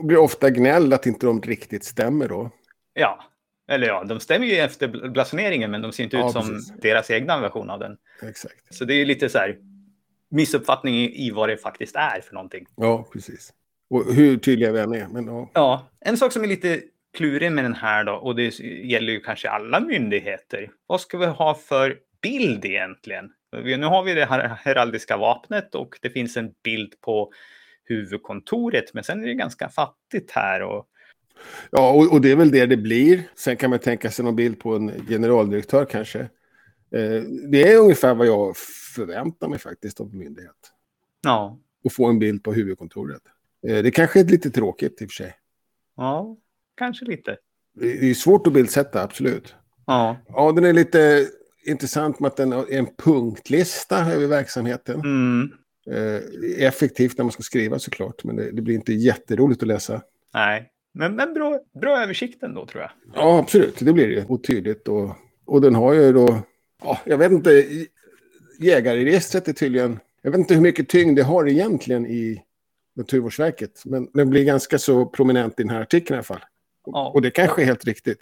blir 0.07 0.17
ofta 0.17 0.49
gnäll 0.49 0.93
att 0.93 1.05
inte 1.05 1.25
de 1.25 1.41
riktigt 1.41 1.83
stämmer 1.83 2.27
då. 2.27 2.49
Ja, 2.93 3.23
eller 3.67 3.87
ja, 3.87 4.03
de 4.03 4.19
stämmer 4.19 4.47
ju 4.47 4.55
efter 4.55 4.87
bl- 4.87 5.09
blasoneringen 5.09 5.71
men 5.71 5.81
de 5.81 5.91
ser 5.91 6.03
inte 6.03 6.17
Ja, 6.17 6.27
ut 6.27 6.31
som 6.33 6.47
precis. 6.49 6.73
deras 6.81 7.11
egna 7.11 7.39
version 7.41 7.69
av 7.69 7.79
den. 7.79 7.97
Exakt. 8.29 8.73
Så 8.75 8.85
det 8.85 8.93
är 8.93 8.97
ju 8.97 9.05
lite 9.05 9.29
så 9.29 9.37
här 9.37 9.57
missuppfattning 10.31 10.95
i, 10.95 11.31
vad 11.31 11.49
det 11.49 11.57
faktiskt 11.57 11.95
är 11.95 12.21
för 12.21 12.33
någonting. 12.33 12.65
Ja, 12.75 13.07
precis. 13.13 13.53
Och 13.89 14.13
hur 14.13 14.37
tydliga 14.37 14.71
vi 14.71 14.79
än 14.79 14.93
är. 14.93 15.07
Men 15.07 15.25
ja. 15.25 15.49
Ja, 15.53 15.89
en 15.99 16.17
sak 16.17 16.31
som 16.31 16.43
är 16.43 16.47
lite 16.47 16.81
klurig 17.17 17.51
med 17.51 17.65
den 17.65 17.75
här 17.75 18.03
då, 18.03 18.13
och 18.13 18.35
det 18.35 18.59
gäller 18.83 19.13
ju 19.13 19.19
kanske 19.19 19.49
alla 19.49 19.79
myndigheter. 19.79 20.71
Vad 20.87 21.01
ska 21.01 21.17
vi 21.17 21.25
ha 21.25 21.55
för 21.55 21.97
bild 22.21 22.65
egentligen? 22.65 23.31
Nu 23.63 23.85
har 23.85 24.03
vi 24.03 24.13
det 24.13 24.25
här 24.25 24.57
heraldiska 24.59 25.17
vapnet 25.17 25.75
och 25.75 25.99
det 26.01 26.09
finns 26.09 26.37
en 26.37 26.51
bild 26.63 26.93
på 27.01 27.31
huvudkontoret, 27.83 28.93
men 28.93 29.03
sen 29.03 29.23
är 29.23 29.27
det 29.27 29.33
ganska 29.33 29.69
fattigt 29.69 30.31
här. 30.31 30.61
Och, 30.61 30.87
Ja, 31.71 31.91
och, 31.91 32.13
och 32.13 32.21
det 32.21 32.31
är 32.31 32.35
väl 32.35 32.51
det 32.51 32.65
det 32.65 32.77
blir. 32.77 33.23
Sen 33.35 33.57
kan 33.57 33.69
man 33.69 33.79
tänka 33.79 34.11
sig 34.11 34.25
någon 34.25 34.35
bild 34.35 34.59
på 34.59 34.75
en 34.75 34.91
generaldirektör 35.07 35.85
kanske. 35.85 36.29
Eh, 36.95 37.21
det 37.51 37.71
är 37.73 37.77
ungefär 37.77 38.13
vad 38.15 38.27
jag 38.27 38.57
förväntar 38.95 39.47
mig 39.47 39.59
faktiskt 39.59 40.01
av 40.01 40.15
myndighet. 40.15 40.55
ja, 41.23 41.59
Att 41.85 41.93
få 41.93 42.05
en 42.05 42.19
bild 42.19 42.43
på 42.43 42.53
huvudkontoret. 42.53 43.21
Eh, 43.67 43.83
det 43.83 43.91
kanske 43.91 44.19
är 44.19 44.23
lite 44.23 44.49
tråkigt 44.49 45.01
i 45.01 45.05
och 45.05 45.09
för 45.09 45.15
sig. 45.23 45.33
ja, 45.97 46.37
kanske 46.77 47.05
lite. 47.05 47.37
Det 47.73 48.09
är 48.09 48.13
svårt 48.13 48.47
att 48.47 48.53
bildsätta, 48.53 49.03
absolut. 49.03 49.55
Ja, 49.85 50.17
Ja, 50.27 50.51
den 50.51 50.65
är 50.65 50.73
lite 50.73 51.27
intressant 51.65 52.19
med 52.19 52.27
att 52.27 52.37
den 52.37 52.53
är 52.53 52.71
en 52.73 52.87
punktlista 52.97 54.11
över 54.13 54.27
verksamheten. 54.27 54.99
mm, 54.99 55.51
Eh, 55.91 56.21
effektivt 56.67 57.17
när 57.17 57.25
man 57.25 57.31
ska 57.31 57.43
skriva 57.43 57.79
såklart, 57.79 58.23
men 58.23 58.35
det, 58.35 58.51
det 58.51 58.61
blir 58.61 58.75
inte 58.75 58.93
jätteroligt 58.93 59.61
att 59.61 59.67
läsa. 59.67 60.01
nej, 60.33 60.71
men, 60.93 61.15
men 61.15 61.33
bra, 61.33 61.59
bra 61.81 62.03
översikt 62.03 62.43
ändå 62.43 62.65
tror 62.65 62.81
jag. 62.81 62.91
Ja, 63.15 63.39
absolut. 63.39 63.79
Det 63.79 63.93
blir 63.93 64.07
det. 64.07 64.25
Och 64.29 64.43
tydligt. 64.43 64.87
Och, 64.87 65.09
och 65.45 65.61
den 65.61 65.75
har 65.75 65.93
ju 65.93 66.13
då... 66.13 66.39
Ja, 66.81 66.99
jag 67.05 67.17
vet 67.17 67.31
inte. 67.31 67.65
Jägarregistret 68.59 69.47
är 69.47 69.53
tydligen... 69.53 69.99
Jag 70.21 70.31
vet 70.31 70.39
inte 70.39 70.53
hur 70.53 70.61
mycket 70.61 70.89
tyngd 70.89 71.15
det 71.15 71.23
har 71.23 71.49
egentligen 71.49 72.05
i 72.05 72.43
Naturvårdsverket. 72.95 73.81
Men 73.85 74.07
den 74.13 74.29
blir 74.29 74.43
ganska 74.43 74.79
så 74.79 75.05
prominent 75.05 75.59
i 75.59 75.63
den 75.63 75.69
här 75.69 75.81
artikeln 75.81 76.15
i 76.15 76.17
alla 76.17 76.23
fall. 76.23 76.45
Ja. 76.85 77.11
Och 77.13 77.21
det 77.21 77.31
kanske 77.31 77.61
är 77.61 77.65
helt 77.65 77.85
riktigt. 77.85 78.19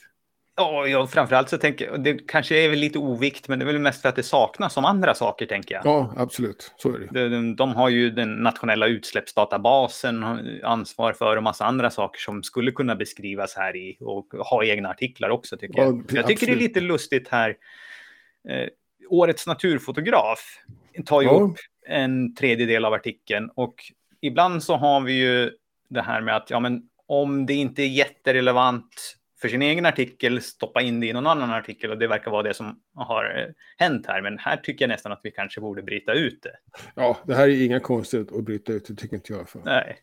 Ja, 0.58 0.88
ja, 0.88 1.08
framförallt 1.08 1.50
så 1.50 1.58
tänker 1.58 1.86
jag, 1.86 2.04
det 2.04 2.13
kanske 2.28 2.56
är 2.56 2.69
väl 2.69 2.80
lite 2.80 3.00
ovikt, 3.00 3.48
men 3.48 3.60
det 3.60 3.63
är 3.63 3.67
väl 3.67 3.80
mest 3.80 4.02
för 4.02 4.10
att 4.10 4.15
det 4.15 4.24
saknas 4.24 4.74
som 4.74 4.86
andra 4.86 5.13
saker, 5.13 5.45
tänker 5.45 5.76
jag. 5.76 5.86
Ja, 5.86 6.13
absolut. 6.17 6.72
Så 6.78 6.89
är 6.89 7.00
det. 7.00 7.08
De, 7.12 7.30
de, 7.30 7.56
de 7.56 7.76
har 7.76 7.89
ju 7.89 8.10
den 8.10 8.36
nationella 8.36 8.88
utsläppsdatabasen, 8.88 10.24
ansvar 10.63 11.13
för 11.13 11.38
och 11.38 11.43
massa 11.43 11.65
andra 11.65 11.89
saker 11.89 12.19
som 12.19 12.43
skulle 12.43 12.72
kunna 12.72 12.95
beskrivas 12.95 13.56
här 13.56 13.76
i 13.76 13.98
och 14.00 14.28
ha 14.32 14.63
egna 14.63 14.89
artiklar 14.89 15.30
också 15.30 15.58
tycker 15.58 15.80
Ja, 15.80 15.86
jag. 15.86 15.95
Jag 15.95 16.28
tycker 16.28 16.45
det 16.45 16.52
är 16.52 16.56
absolut. 16.56 16.58
lite 16.58 16.80
lustigt 16.80 17.28
här. 17.28 17.56
Eh, 18.49 18.67
årets 19.10 19.47
naturfotograf 19.47 20.39
tar 21.06 21.21
ju 21.21 21.28
Ja. 21.28 21.34
upp 21.39 21.56
en 21.88 22.36
tredjedel 22.36 22.86
av 22.86 22.93
artikeln 22.93 23.49
och 23.56 23.75
ibland 24.21 24.63
så 24.63 24.75
har 24.75 25.02
vi 25.02 25.13
ju 25.13 25.52
det 25.89 26.02
här 26.02 26.21
med 26.21 26.36
att 26.36 26.49
ja, 26.49 26.60
men 26.60 26.82
om 27.06 27.45
det 27.45 27.54
inte 27.54 27.82
är 27.84 27.88
jätterelevant 27.88 29.15
för 29.41 29.47
sin 29.49 29.62
egen 29.62 29.86
artikel, 29.86 30.41
stoppa 30.41 30.82
in 30.82 30.99
det 30.99 31.08
i 31.08 31.13
någon 31.13 31.28
annan 31.28 31.49
artikel 31.49 31.91
och 31.91 31.97
det 31.97 32.08
verkar 32.08 32.32
vara 32.32 32.43
det 32.43 32.54
som 32.54 32.80
har 32.95 33.38
eh, 33.39 33.54
hänt 33.78 34.06
här. 34.08 34.21
Men 34.21 34.38
här 34.38 34.58
tycker 34.58 34.86
jag 34.86 34.89
nästan 34.89 35.12
att 35.12 35.19
vi 35.23 35.32
kanske 35.32 35.62
borde 35.62 35.82
bryta 35.84 36.13
ut 36.13 36.43
det. 36.43 36.56
Ja, 36.95 37.17
det 37.25 37.36
här 37.36 37.47
är 37.49 37.65
inga 37.65 37.80
konstigt 37.80 38.32
att 38.32 38.43
bryta 38.43 38.73
ut. 38.73 38.86
Det 38.88 38.95
tycker 38.95 39.15
inte 39.15 39.34
jag. 39.34 39.49
För. 39.49 39.62
Nej. 39.65 39.97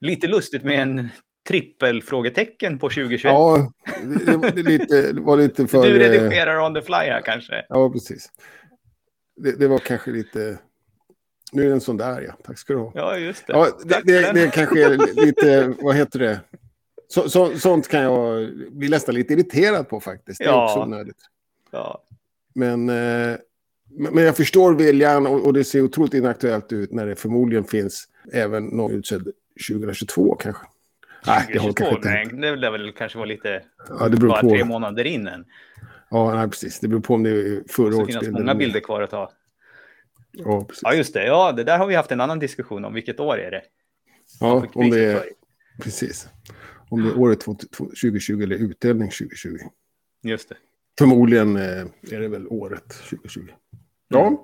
Lite 0.00 0.26
lustigt 0.26 0.62
med 0.64 0.80
en 0.80 1.08
trippelfrågetecken 1.48 2.78
på 2.78 2.88
2021. 2.88 3.24
Ja, 3.32 3.72
det, 4.02 4.36
det, 4.36 4.50
det, 4.50 4.62
lite, 4.62 5.12
det 5.12 5.20
var 5.20 5.36
lite 5.36 5.66
för... 5.66 5.82
Du 5.82 6.04
eh, 6.04 6.10
redigerar 6.10 6.60
on 6.66 6.74
the 6.74 6.82
fly 6.82 6.94
här 6.94 7.20
kanske. 7.24 7.64
Ja, 7.68 7.90
precis. 7.90 8.28
Det, 9.36 9.52
det 9.52 9.68
var 9.68 9.78
kanske 9.78 10.10
lite... 10.10 10.58
Nu 11.52 11.66
är 11.66 11.70
den 11.70 11.80
sån 11.80 11.96
där, 11.96 12.20
ja. 12.20 12.32
Tack 12.44 12.58
ska 12.58 12.72
du 12.72 12.78
ha. 12.78 12.92
Ja, 12.94 13.16
just 13.16 13.46
det. 13.46 13.52
Ja, 13.52 13.68
det, 13.84 14.00
det, 14.04 14.32
det 14.32 14.50
kanske 14.54 14.84
är 14.84 15.24
lite, 15.26 15.74
vad 15.80 15.96
heter 15.96 16.18
det? 16.18 16.40
Så, 17.08 17.30
så, 17.30 17.58
sånt 17.58 17.88
kan 17.88 18.02
jag 18.02 18.48
bli 18.70 18.88
nästan 18.88 19.14
lite 19.14 19.32
irriterad 19.32 19.88
på 19.88 20.00
faktiskt. 20.00 20.38
Det 20.38 20.44
är 20.44 20.48
Ja. 20.48 20.64
också 20.64 20.82
onödigt. 20.82 21.16
Ja. 21.70 22.02
Men, 22.54 22.88
eh, 22.88 23.36
men 23.90 24.14
men 24.14 24.24
jag 24.24 24.36
förstår 24.36 24.74
viljan 24.74 25.26
och, 25.26 25.46
och 25.46 25.52
det 25.52 25.64
ser 25.64 25.82
otroligt 25.82 26.14
inaktuellt 26.14 26.72
ut 26.72 26.92
när 26.92 27.06
det 27.06 27.16
förmodligen 27.16 27.64
finns 27.64 28.08
även 28.32 28.64
någon 28.64 28.92
utsedd 28.92 29.28
2022 29.68 30.34
kanske. 30.34 30.66
Nej, 31.26 31.44
det 31.52 31.58
2022, 31.58 31.84
kanske 32.02 32.22
inte 32.22 32.36
det 32.36 32.56
lär 32.56 32.70
väl 32.70 32.92
kanske 32.92 33.18
vara 33.18 33.28
lite 33.28 33.62
Ja, 33.88 34.08
det 34.08 34.16
beror 34.16 34.28
bara 34.28 34.40
tre 34.40 34.58
på. 34.60 34.64
månader 34.66 35.04
in 35.04 35.26
än. 35.28 35.44
Ja, 36.10 36.34
nej, 36.34 36.48
precis. 36.48 36.80
Det 36.80 36.88
beror 36.88 37.00
på 37.00 37.14
om 37.14 37.22
det 37.22 37.30
är 37.30 37.62
förra 37.68 37.92
Så 37.92 38.02
årets 38.02 38.18
finns 38.18 38.28
många 38.28 38.54
bilder 38.54 38.80
kvar 38.80 39.02
att 39.02 39.10
ta. 39.10 39.30
Ja, 40.32 40.64
precis. 40.64 40.82
Ja, 40.82 40.94
just 40.94 41.14
det. 41.14 41.26
Ja, 41.26 41.52
det 41.52 41.64
där 41.64 41.78
har 41.78 41.86
vi 41.86 41.94
haft 41.94 42.12
en 42.12 42.20
annan 42.20 42.38
diskussion 42.38 42.84
om. 42.84 42.94
Vilket 42.94 43.20
år 43.20 43.38
är 43.38 43.50
det? 43.50 43.62
Ja, 44.40 44.66
om 44.74 44.90
det 44.90 45.04
är, 45.04 45.22
precis. 45.82 46.28
Om 46.88 47.02
det 47.02 47.08
är 47.10 47.18
året 47.18 47.40
2020 47.40 48.42
eller 48.42 48.56
utdelning 48.56 49.08
2020. 49.10 49.56
Just 50.22 50.48
det. 50.48 50.56
Förmodligen 50.98 51.56
eh, 51.56 51.62
är 52.12 52.20
det 52.20 52.28
väl 52.28 52.46
året 52.48 52.88
2020. 52.88 53.48
Ja, 54.08 54.26
Mm. 54.26 54.38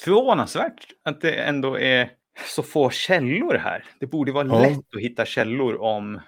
Förvånansvärt 0.00 0.86
att 1.04 1.20
det 1.20 1.34
ändå 1.34 1.78
är 1.78 2.10
så 2.54 2.62
få 2.62 2.90
källor 2.90 3.54
här. 3.54 3.84
Det 4.00 4.06
borde 4.06 4.32
vara 4.32 4.46
Ja. 4.46 4.60
lätt 4.68 4.94
att 4.96 5.00
hitta 5.02 5.24
källor 5.24 5.80
om... 5.80 6.20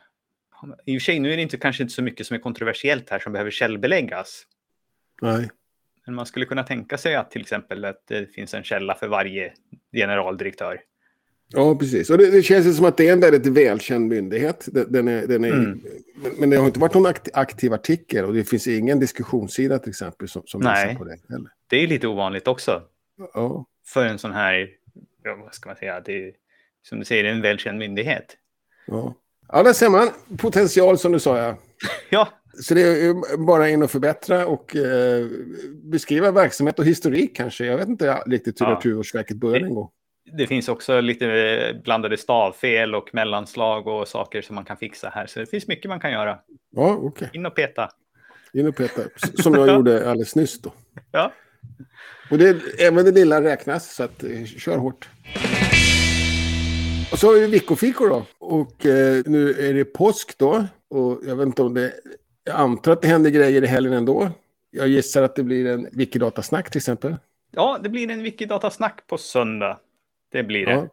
I 0.87 0.99
och 0.99 1.01
för 1.01 1.05
sig, 1.05 1.19
nu 1.21 1.33
är 1.33 1.37
det 1.37 1.43
inte, 1.43 1.57
kanske 1.57 1.83
inte 1.83 1.95
så 1.95 2.03
mycket 2.03 2.27
som 2.27 2.35
är 2.35 2.41
kontroversiellt 2.41 3.11
här 3.11 3.19
som 3.19 3.33
behöver 3.33 3.51
källbeläggas. 3.51 4.43
nej. 5.23 5.51
Men 6.07 6.15
man 6.15 6.27
skulle 6.27 6.47
kunna 6.47 6.63
tänka 6.63 6.99
sig 6.99 7.15
att 7.15 7.31
till 7.31 7.41
exempel 7.41 7.85
att 7.85 8.03
det 8.09 8.35
finns 8.35 8.55
en 8.55 8.63
källa 8.65 8.95
för 8.95 9.09
varje 9.09 9.53
generaldirektör. 9.93 10.81
Ja, 11.49 11.77
precis. 11.77 12.11
Och 12.11 12.19
det, 12.19 12.31
det 12.31 12.43
känns 12.43 12.77
som 12.77 12.87
att 12.87 12.97
det 12.97 13.09
är 13.09 13.13
en 13.13 13.21
väldigt 13.21 13.47
välkänd 13.47 14.09
myndighet. 14.09 14.69
Den, 14.73 15.09
är, 15.09 15.27
den 15.27 15.45
är, 15.45 15.53
Mm. 15.53 15.81
men, 16.39 16.51
det 16.51 16.57
har 16.57 16.67
inte 16.67 16.81
varit 16.81 16.95
någon 16.95 17.07
akt, 17.07 17.29
aktiv 17.35 17.73
artikel 17.73 18.25
och 18.25 18.35
det 18.35 18.45
finns 18.45 18.67
ingen 18.69 19.01
diskussionssida 19.01 19.79
till 19.79 19.91
exempel 19.91 20.29
som, 20.29 20.43
som 20.47 20.61
Nej. 20.61 20.87
visar 20.89 20.99
på 20.99 21.05
det 21.05 21.17
heller. 21.29 21.51
Det 21.67 21.77
är 21.77 21.87
lite 21.87 22.07
ovanligt 22.09 22.49
också 22.49 22.83
Ja, 23.35 23.67
för 23.87 24.07
en 24.07 24.19
sån 24.19 24.33
här, 24.33 24.69
ja, 25.25 25.37
vad 25.45 25.55
ska 25.55 25.69
man 25.69 25.77
säga, 25.77 26.01
det 26.01 26.29
är, 26.29 26.33
som 26.83 26.99
du 26.99 27.05
säger, 27.05 27.25
en 27.25 27.43
välkänd 27.43 27.79
myndighet. 27.79 28.37
ja. 28.87 29.15
ja, 29.49 29.63
där 29.63 29.73
ser 29.73 29.89
man. 29.89 30.09
Potential 30.39 30.99
som 30.99 31.13
du 31.13 31.19
sa, 31.21 31.39
ja. 31.39 31.57
Ja, 32.11 32.29
Så 32.61 32.75
det 32.75 32.81
är 32.83 33.37
bara 33.47 33.69
in 33.69 33.83
och 33.83 33.91
förbättra 33.91 34.47
och 34.47 34.77
eh, 34.77 35.27
beskriva 35.83 36.31
verksamhet 36.31 36.79
och 36.79 36.85
historik 36.85 37.37
kanske. 37.37 37.65
Jag 37.67 37.77
vet 37.77 37.89
inte 37.89 38.15
riktigt 38.27 38.61
hur 38.61 38.67
Ja. 38.67 38.71
Naturvårdsverket 38.75 39.37
började 39.37 39.67
en 39.67 39.75
gång. 39.75 39.91
det 40.39 40.47
finns 40.47 40.69
också 40.69 41.01
lite 41.01 41.27
eh, 41.31 41.83
blandade 41.83 42.17
stavfel 42.17 42.95
och 42.95 43.11
mellanslag 43.13 43.87
och 43.87 44.09
saker 44.09 44.43
som 44.43 44.55
man 44.55 44.65
kan 44.65 44.77
fixa 44.77 45.09
här. 45.15 45.27
Så 45.27 45.41
det 45.41 45.47
finns 45.47 45.67
mycket 45.69 45.89
man 45.89 46.01
kan 46.01 46.13
göra. 46.13 46.39
Ja, 46.71 46.99
okej. 47.03 47.31
In 47.33 47.47
och 47.47 47.55
peta. 47.55 47.91
In 48.53 48.67
och 48.69 48.77
peta. 48.77 49.03
Som 49.43 49.55
jag 49.55 49.69
gjorde 49.75 50.11
alldeles 50.11 50.37
nyss 50.37 50.61
då. 50.61 50.73
Ja, 51.13 51.33
Och 52.31 52.39
det, 52.39 52.57
även 52.79 53.05
det 53.05 53.13
lilla 53.13 53.43
räknas, 53.43 53.95
så 53.95 54.03
att, 54.03 54.25
eh, 54.25 54.45
kör 54.45 54.77
hårt. 54.79 55.09
Och 57.13 57.19
så 57.19 57.27
har 57.27 57.35
vi 57.35 57.47
veckofikor 57.47 58.09
då. 58.09 58.27
Och 58.39 58.87
eh, 58.87 59.23
nu 59.27 59.51
är 59.51 59.75
det 59.75 59.85
påsk 59.85 60.39
då. 60.39 60.65
Och 60.91 61.21
jag 61.27 61.37
vet 61.37 61.47
inte 61.47 61.63
om 61.63 61.75
det... 61.75 61.93
Jag 62.45 62.57
antar 62.57 62.93
att 62.93 63.03
det 63.03 63.09
händer 63.09 63.31
grejer 63.31 63.65
i 63.65 63.67
helgen 63.67 63.93
ändå. 63.93 64.31
Jag 64.71 64.89
gissar 64.89 65.23
att 65.23 65.37
det 65.37 65.43
blir 65.43 65.67
en 65.67 65.89
Wikidatasnack 65.93 66.71
till 66.71 66.79
exempel. 66.79 67.17
ja 67.51 67.79
det 67.83 67.89
blir 67.89 68.11
en 68.11 68.23
Wikidatasnack 68.23 69.07
på 69.07 69.19
söndag. 69.19 69.79
Det 70.33 70.43
blir 70.43 70.67
det. 70.67 70.73
Ja. 70.73 70.89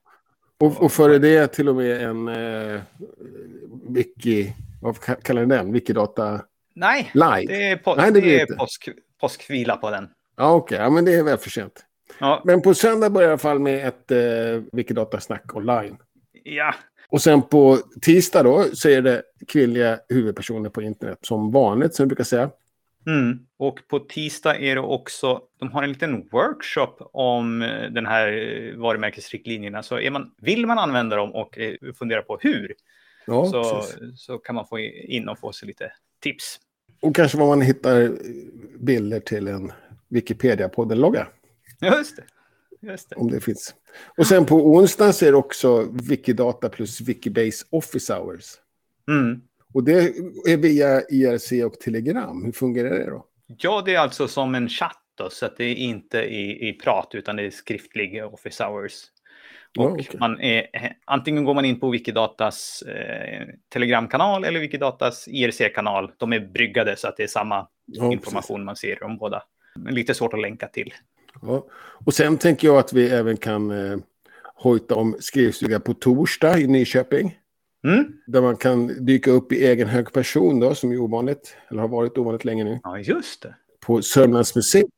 Och, 0.57 0.83
och 0.83 0.91
före 0.91 1.19
det 1.19 1.47
till 1.47 1.69
och 1.69 1.75
med 1.75 2.01
en 2.01 2.27
eh, 2.27 2.81
Wiki... 3.87 4.53
Vad 4.81 4.95
ka- 4.95 5.21
kallar 5.21 5.45
ni 5.45 5.55
den? 5.55 5.73
Wikidata 5.73 6.41
Nej, 6.73 7.11
live? 7.13 7.45
det 7.47 7.63
är, 7.63 7.95
Nej, 7.97 8.11
det 8.11 8.21
det 8.21 8.41
är 8.41 8.55
påsk, 8.57 8.89
påskvila 9.21 9.77
på 9.77 9.89
den. 9.89 10.09
Ja, 10.35 10.53
okej. 10.53 10.77
Ja, 10.77 10.89
men 10.89 11.05
det 11.05 11.13
är 11.15 11.23
väl 11.23 11.37
för 11.37 11.49
sent. 11.49 11.85
Ja, 12.19 12.41
Men 12.45 12.61
på 12.61 12.73
söndag 12.73 13.09
börjar 13.09 13.27
i 13.29 13.31
alla 13.31 13.37
fall 13.37 13.59
med 13.59 13.87
ett 13.87 14.11
eh, 14.11 14.63
Wikidatasnack 14.71 15.55
online. 15.55 15.97
ja, 16.43 16.75
Och 17.09 17.21
sen 17.21 17.41
på 17.41 17.77
tisdag 18.01 18.43
då 18.43 18.63
så 18.73 18.89
är 18.89 19.01
det 19.01 19.23
kvinnliga 19.47 19.99
huvudpersoner 20.09 20.69
på 20.69 20.81
internet 20.81 21.19
som 21.21 21.51
vanligt, 21.51 21.95
som 21.95 22.03
vi 22.03 22.07
brukar 22.07 22.23
säga. 22.23 22.49
Mm. 23.07 23.39
Och 23.57 23.79
på 23.87 23.99
tisdag 23.99 24.55
är 24.57 24.75
det 24.75 24.81
också, 24.81 25.41
de 25.59 25.71
har 25.71 25.83
en 25.83 25.89
liten 25.89 26.29
workshop 26.31 26.95
om 27.13 27.61
eh, 27.61 27.91
den 27.91 28.05
här 28.05 28.27
eh, 28.27 28.77
varumärkesriktlinjerna. 28.77 29.83
Så 29.83 29.99
är 29.99 30.11
man, 30.11 30.31
vill 30.41 30.65
man 30.65 30.79
använda 30.79 31.15
dem 31.15 31.35
och 31.35 31.57
eh, 31.59 31.73
fundera 31.99 32.21
på 32.21 32.37
hur 32.41 32.73
Ja, 33.25 33.45
så, 33.45 33.63
precis. 33.75 34.21
så 34.21 34.37
kan 34.37 34.55
man 34.55 34.67
få 34.67 34.79
in 34.79 35.29
och 35.29 35.39
få 35.39 35.51
sig 35.51 35.67
lite 35.67 35.91
tips. 36.23 36.59
Och 37.01 37.15
kanske 37.15 37.37
var 37.37 37.47
man 37.47 37.61
hittar 37.61 38.11
bilder 38.79 39.19
till 39.19 39.47
en 39.47 39.71
Wikipedia-podden-logga, 40.11 41.27
Just 41.81 42.15
det. 42.15 42.23
Just 42.91 43.09
det. 43.09 43.15
om 43.15 43.31
det 43.31 43.41
finns. 43.41 43.75
Och 44.17 44.27
sen 44.27 44.45
på 44.45 44.55
onsdag 44.55 45.13
så 45.13 45.25
är 45.25 45.31
det 45.31 45.37
också 45.37 45.87
Wikidata 46.09 46.69
plus 46.69 47.01
Wikibase 47.01 47.65
Office 47.69 48.13
Hours. 48.13 48.43
Mm. 49.07 49.41
Och 49.73 49.83
det 49.83 50.13
är 50.49 50.57
via 50.57 51.01
IRC 51.09 51.51
och 51.65 51.79
Telegram. 51.79 52.45
Hur 52.45 52.51
fungerar 52.51 52.89
det 52.89 53.05
då? 53.09 53.25
Ja, 53.57 53.81
det 53.85 53.95
är 53.95 53.99
alltså 53.99 54.27
som 54.27 54.55
en 54.55 54.69
chatt 54.69 54.97
då, 55.15 55.29
så 55.29 55.45
att 55.45 55.57
det 55.57 55.63
är 55.63 55.75
inte 55.75 56.19
i, 56.19 56.69
i 56.69 56.73
prat 56.73 57.09
utan 57.13 57.35
det 57.35 57.43
är 57.43 57.49
skriftlig 57.49 58.25
office 58.25 58.63
hours. 58.63 58.93
Och 59.77 59.91
okej. 59.91 60.07
man 60.19 60.39
är, 60.41 60.67
antingen 61.05 61.45
går 61.45 61.53
man 61.53 61.65
in 61.65 61.79
på 61.79 61.89
Wikidatas 61.89 62.81
eh, 62.81 63.47
Telegramkanal 63.69 64.43
eller 64.43 64.59
Wikidatas 64.59 65.27
IRC-kanal. 65.27 66.11
De 66.17 66.33
är 66.33 66.39
bryggade 66.39 66.95
så 66.95 67.07
att 67.07 67.17
det 67.17 67.23
är 67.23 67.27
samma 67.27 67.67
Ja, 67.85 68.11
information 68.11 68.63
man 68.63 68.75
ser 68.75 69.03
om 69.03 69.17
båda. 69.17 69.43
Men 69.75 69.95
lite 69.95 70.13
svårt 70.13 70.33
att 70.33 70.41
länka 70.41 70.67
till. 70.67 70.93
Ja. 71.41 71.65
Och 72.05 72.13
sen 72.13 72.37
tänker 72.37 72.67
jag 72.67 72.77
att 72.77 72.93
vi 72.93 73.09
även 73.09 73.37
kan 73.37 73.71
eh, 73.71 73.97
hojta 74.55 74.95
om 74.95 75.15
skrivstuga 75.19 75.79
på 75.79 75.93
torsdag 75.93 76.59
i 76.59 76.67
Nyköping. 76.67 77.37
Mm? 77.83 78.05
Där 78.27 78.41
man 78.41 78.55
kan 78.57 79.05
dyka 79.05 79.31
upp 79.31 79.51
i 79.51 79.65
egen 79.67 79.87
hög 79.87 80.13
person 80.13 80.59
då, 80.59 80.75
som 80.75 80.91
är 80.91 80.97
ovanligt, 80.97 81.57
eller 81.69 81.81
har 81.81 81.87
varit 81.87 82.17
ovanligt 82.17 82.45
länge 82.45 82.63
nu, 82.63 82.79
Ja, 82.83 82.97
just 82.99 83.41
det. 83.41 83.55
på 83.85 84.01
Sörmlands 84.01 84.55
museum. 84.55 84.89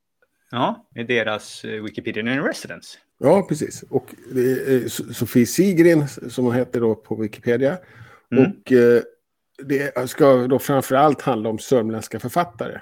Ja, 0.52 0.88
med 0.96 1.08
deras 1.08 1.64
eh, 1.66 1.84
Wikipedia 1.84 2.34
in 2.34 2.42
Residence. 2.44 2.98
Ja, 3.20 3.46
precis. 3.50 3.84
Och 3.90 4.06
eh, 4.32 4.36
So- 4.36 5.14
Sofie 5.14 5.46
Sigrin, 5.46 6.08
som 6.08 6.46
hon 6.46 6.54
heter 6.56 6.80
då 6.82 6.96
på 6.96 7.16
Wikipedia. 7.16 7.78
Mm. 8.32 8.44
Och 8.52 8.72
eh, 8.72 9.02
det 9.64 10.10
ska 10.10 10.48
då 10.48 10.60
framför 10.60 10.96
allt 10.96 11.22
handla 11.22 11.50
om 11.50 11.60
sörmländska 11.60 12.20
författare. 12.20 12.80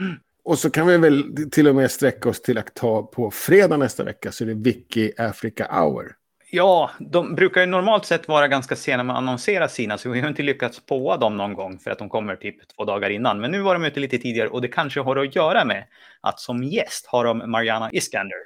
Mm. 0.00 0.14
Och 0.44 0.58
så 0.58 0.70
kan 0.70 0.86
vi 0.86 0.98
väl 0.98 1.50
till 1.50 1.68
och 1.68 1.74
med 1.74 1.90
sträcka 1.90 2.28
oss 2.28 2.42
till 2.42 2.58
att 2.58 2.74
ta 2.74 3.02
på 3.02 3.30
fredag 3.30 3.76
nästa 3.76 4.04
vecka, 4.04 4.32
så 4.32 4.44
är 4.44 4.48
det 4.48 4.54
Wiki 4.54 5.12
Africa 5.18 5.66
Hour. 5.70 6.12
Ja, 6.50 6.90
de 6.98 7.34
brukar 7.34 7.60
ju 7.60 7.66
normalt 7.66 8.04
sett 8.04 8.28
vara 8.28 8.48
ganska 8.48 8.76
sena 8.76 9.02
med 9.02 9.14
att 9.14 9.18
annonsera 9.18 9.68
sina, 9.68 9.98
så 9.98 10.10
vi 10.10 10.20
har 10.20 10.28
inte 10.28 10.42
lyckats 10.42 10.86
påa 10.86 11.16
dem 11.16 11.36
någon 11.36 11.54
gång 11.54 11.78
för 11.78 11.90
att 11.90 11.98
de 11.98 12.08
kommer 12.08 12.36
typ 12.36 12.56
två 12.76 12.84
dagar 12.84 13.10
innan. 13.10 13.40
Men 13.40 13.50
nu 13.50 13.60
var 13.60 13.74
de 13.74 13.84
ute 13.84 14.00
lite 14.00 14.18
tidigare 14.18 14.48
och 14.48 14.62
det 14.62 14.68
kanske 14.68 15.00
har 15.00 15.16
att 15.16 15.36
göra 15.36 15.64
med 15.64 15.84
att 16.20 16.40
som 16.40 16.62
gäst 16.62 17.06
har 17.06 17.24
de 17.24 17.50
Mariana 17.50 17.90
Iskander. 17.92 18.38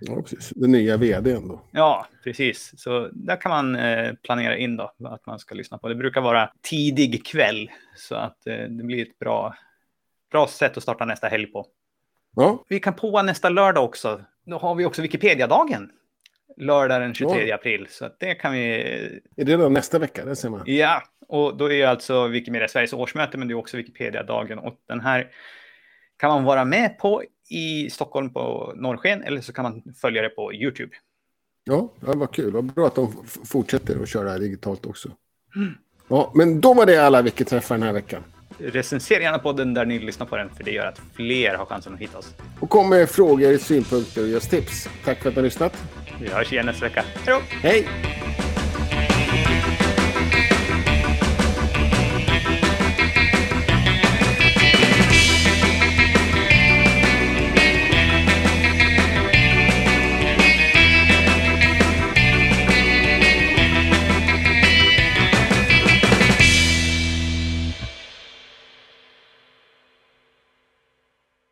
Ja, 0.00 0.22
precis. 0.22 0.52
Den 0.56 0.72
nya 0.72 0.96
vdn 0.96 1.48
då. 1.48 1.62
Ja, 1.70 2.06
precis. 2.24 2.72
Så 2.76 3.08
där 3.12 3.40
kan 3.40 3.50
man 3.50 3.76
eh, 3.76 4.12
planera 4.22 4.56
in 4.56 4.76
då 4.76 4.92
att 5.04 5.26
man 5.26 5.38
ska 5.38 5.54
lyssna 5.54 5.78
på. 5.78 5.88
Det 5.88 5.94
brukar 5.94 6.20
vara 6.20 6.50
tidig 6.62 7.26
kväll 7.26 7.70
så 7.96 8.14
att 8.14 8.46
eh, 8.46 8.54
det 8.54 8.84
blir 8.84 9.02
ett 9.02 9.18
bra, 9.18 9.54
bra 10.32 10.46
sätt 10.46 10.76
att 10.76 10.82
starta 10.82 11.04
nästa 11.04 11.26
helg 11.26 11.46
på. 11.46 11.66
Ja, 12.36 12.64
Vi 12.68 12.80
kan 12.80 12.94
påa 12.94 13.22
nästa 13.22 13.48
lördag 13.48 13.84
också. 13.84 14.20
Då 14.46 14.58
har 14.58 14.74
vi 14.74 14.84
också 14.84 15.02
Wikipedia-dagen. 15.02 15.90
Lördag 16.56 17.00
den 17.00 17.14
23 17.14 17.48
Ja. 17.48 17.54
april. 17.54 17.86
Så 17.90 18.08
det 18.18 18.34
kan 18.34 18.52
vi 18.52 18.74
är 19.36 19.44
det 19.44 19.56
då 19.56 19.68
nästa 19.68 19.98
vecka? 19.98 20.24
Det 20.24 20.36
ser 20.36 20.50
man. 20.50 20.62
Ja, 20.66 21.02
och 21.28 21.56
då 21.56 21.72
är 21.72 21.86
alltså 21.86 22.26
Wikimedia 22.26 22.68
Sveriges 22.68 22.92
årsmöte, 22.92 23.38
men 23.38 23.48
det 23.48 23.52
är 23.54 23.56
också 23.56 23.76
Wikipedia-dagen. 23.76 24.58
Och 24.58 24.74
den 24.88 25.00
här 25.00 25.30
kan 26.16 26.30
man 26.30 26.44
vara 26.44 26.64
med 26.64 26.98
på 26.98 27.22
i 27.50 27.90
Stockholm 27.90 28.32
på 28.32 28.72
Norrsken, 28.76 29.22
eller 29.22 29.40
så 29.40 29.52
kan 29.52 29.62
man 29.62 29.82
följa 30.00 30.22
det 30.22 30.28
på 30.28 30.54
YouTube. 30.54 30.92
Ja, 31.64 31.88
ja 32.06 32.12
vad 32.16 32.32
kul. 32.34 32.52
Vad 32.52 32.64
bra 32.64 32.86
att 32.86 32.94
de 32.94 33.24
fortsätter 33.44 34.02
att 34.02 34.08
köra 34.08 34.38
digitalt 34.38 34.86
också. 34.86 35.08
Ja, 36.08 36.32
men 36.34 36.60
då 36.60 36.74
var 36.74 36.86
det 36.86 36.98
alla 37.06 37.22
Wiki-träffar 37.22 37.74
den 37.74 37.82
här 37.82 37.92
veckan. 37.92 38.22
Recensera 38.58 39.22
gärna 39.22 39.38
podden 39.38 39.74
där 39.74 39.84
ni 39.84 39.98
lyssnar 39.98 40.26
på 40.26 40.36
den, 40.36 40.50
för 40.56 40.64
det 40.64 40.70
gör 40.70 40.86
att 40.86 41.00
fler 41.14 41.54
har 41.54 41.66
chansen 41.66 41.94
att 41.94 42.00
hitta 42.00 42.18
oss. 42.18 42.34
Och 42.60 42.70
kom 42.70 42.88
med 42.88 43.10
frågor, 43.10 43.58
synpunkter 43.58 44.22
och 44.22 44.28
just 44.28 44.50
tips. 44.50 44.88
Tack 45.04 45.22
för 45.22 45.28
att 45.28 45.34
ni 45.34 45.38
har 45.40 45.44
lyssnat. 45.44 45.84
Vi 46.20 46.28
hörs 46.28 46.52
igen 46.52 46.66
nästa 46.66 46.84
vecka. 46.84 47.04
Hej 47.14 47.34
då! 47.34 47.40
Hej! 47.68 47.88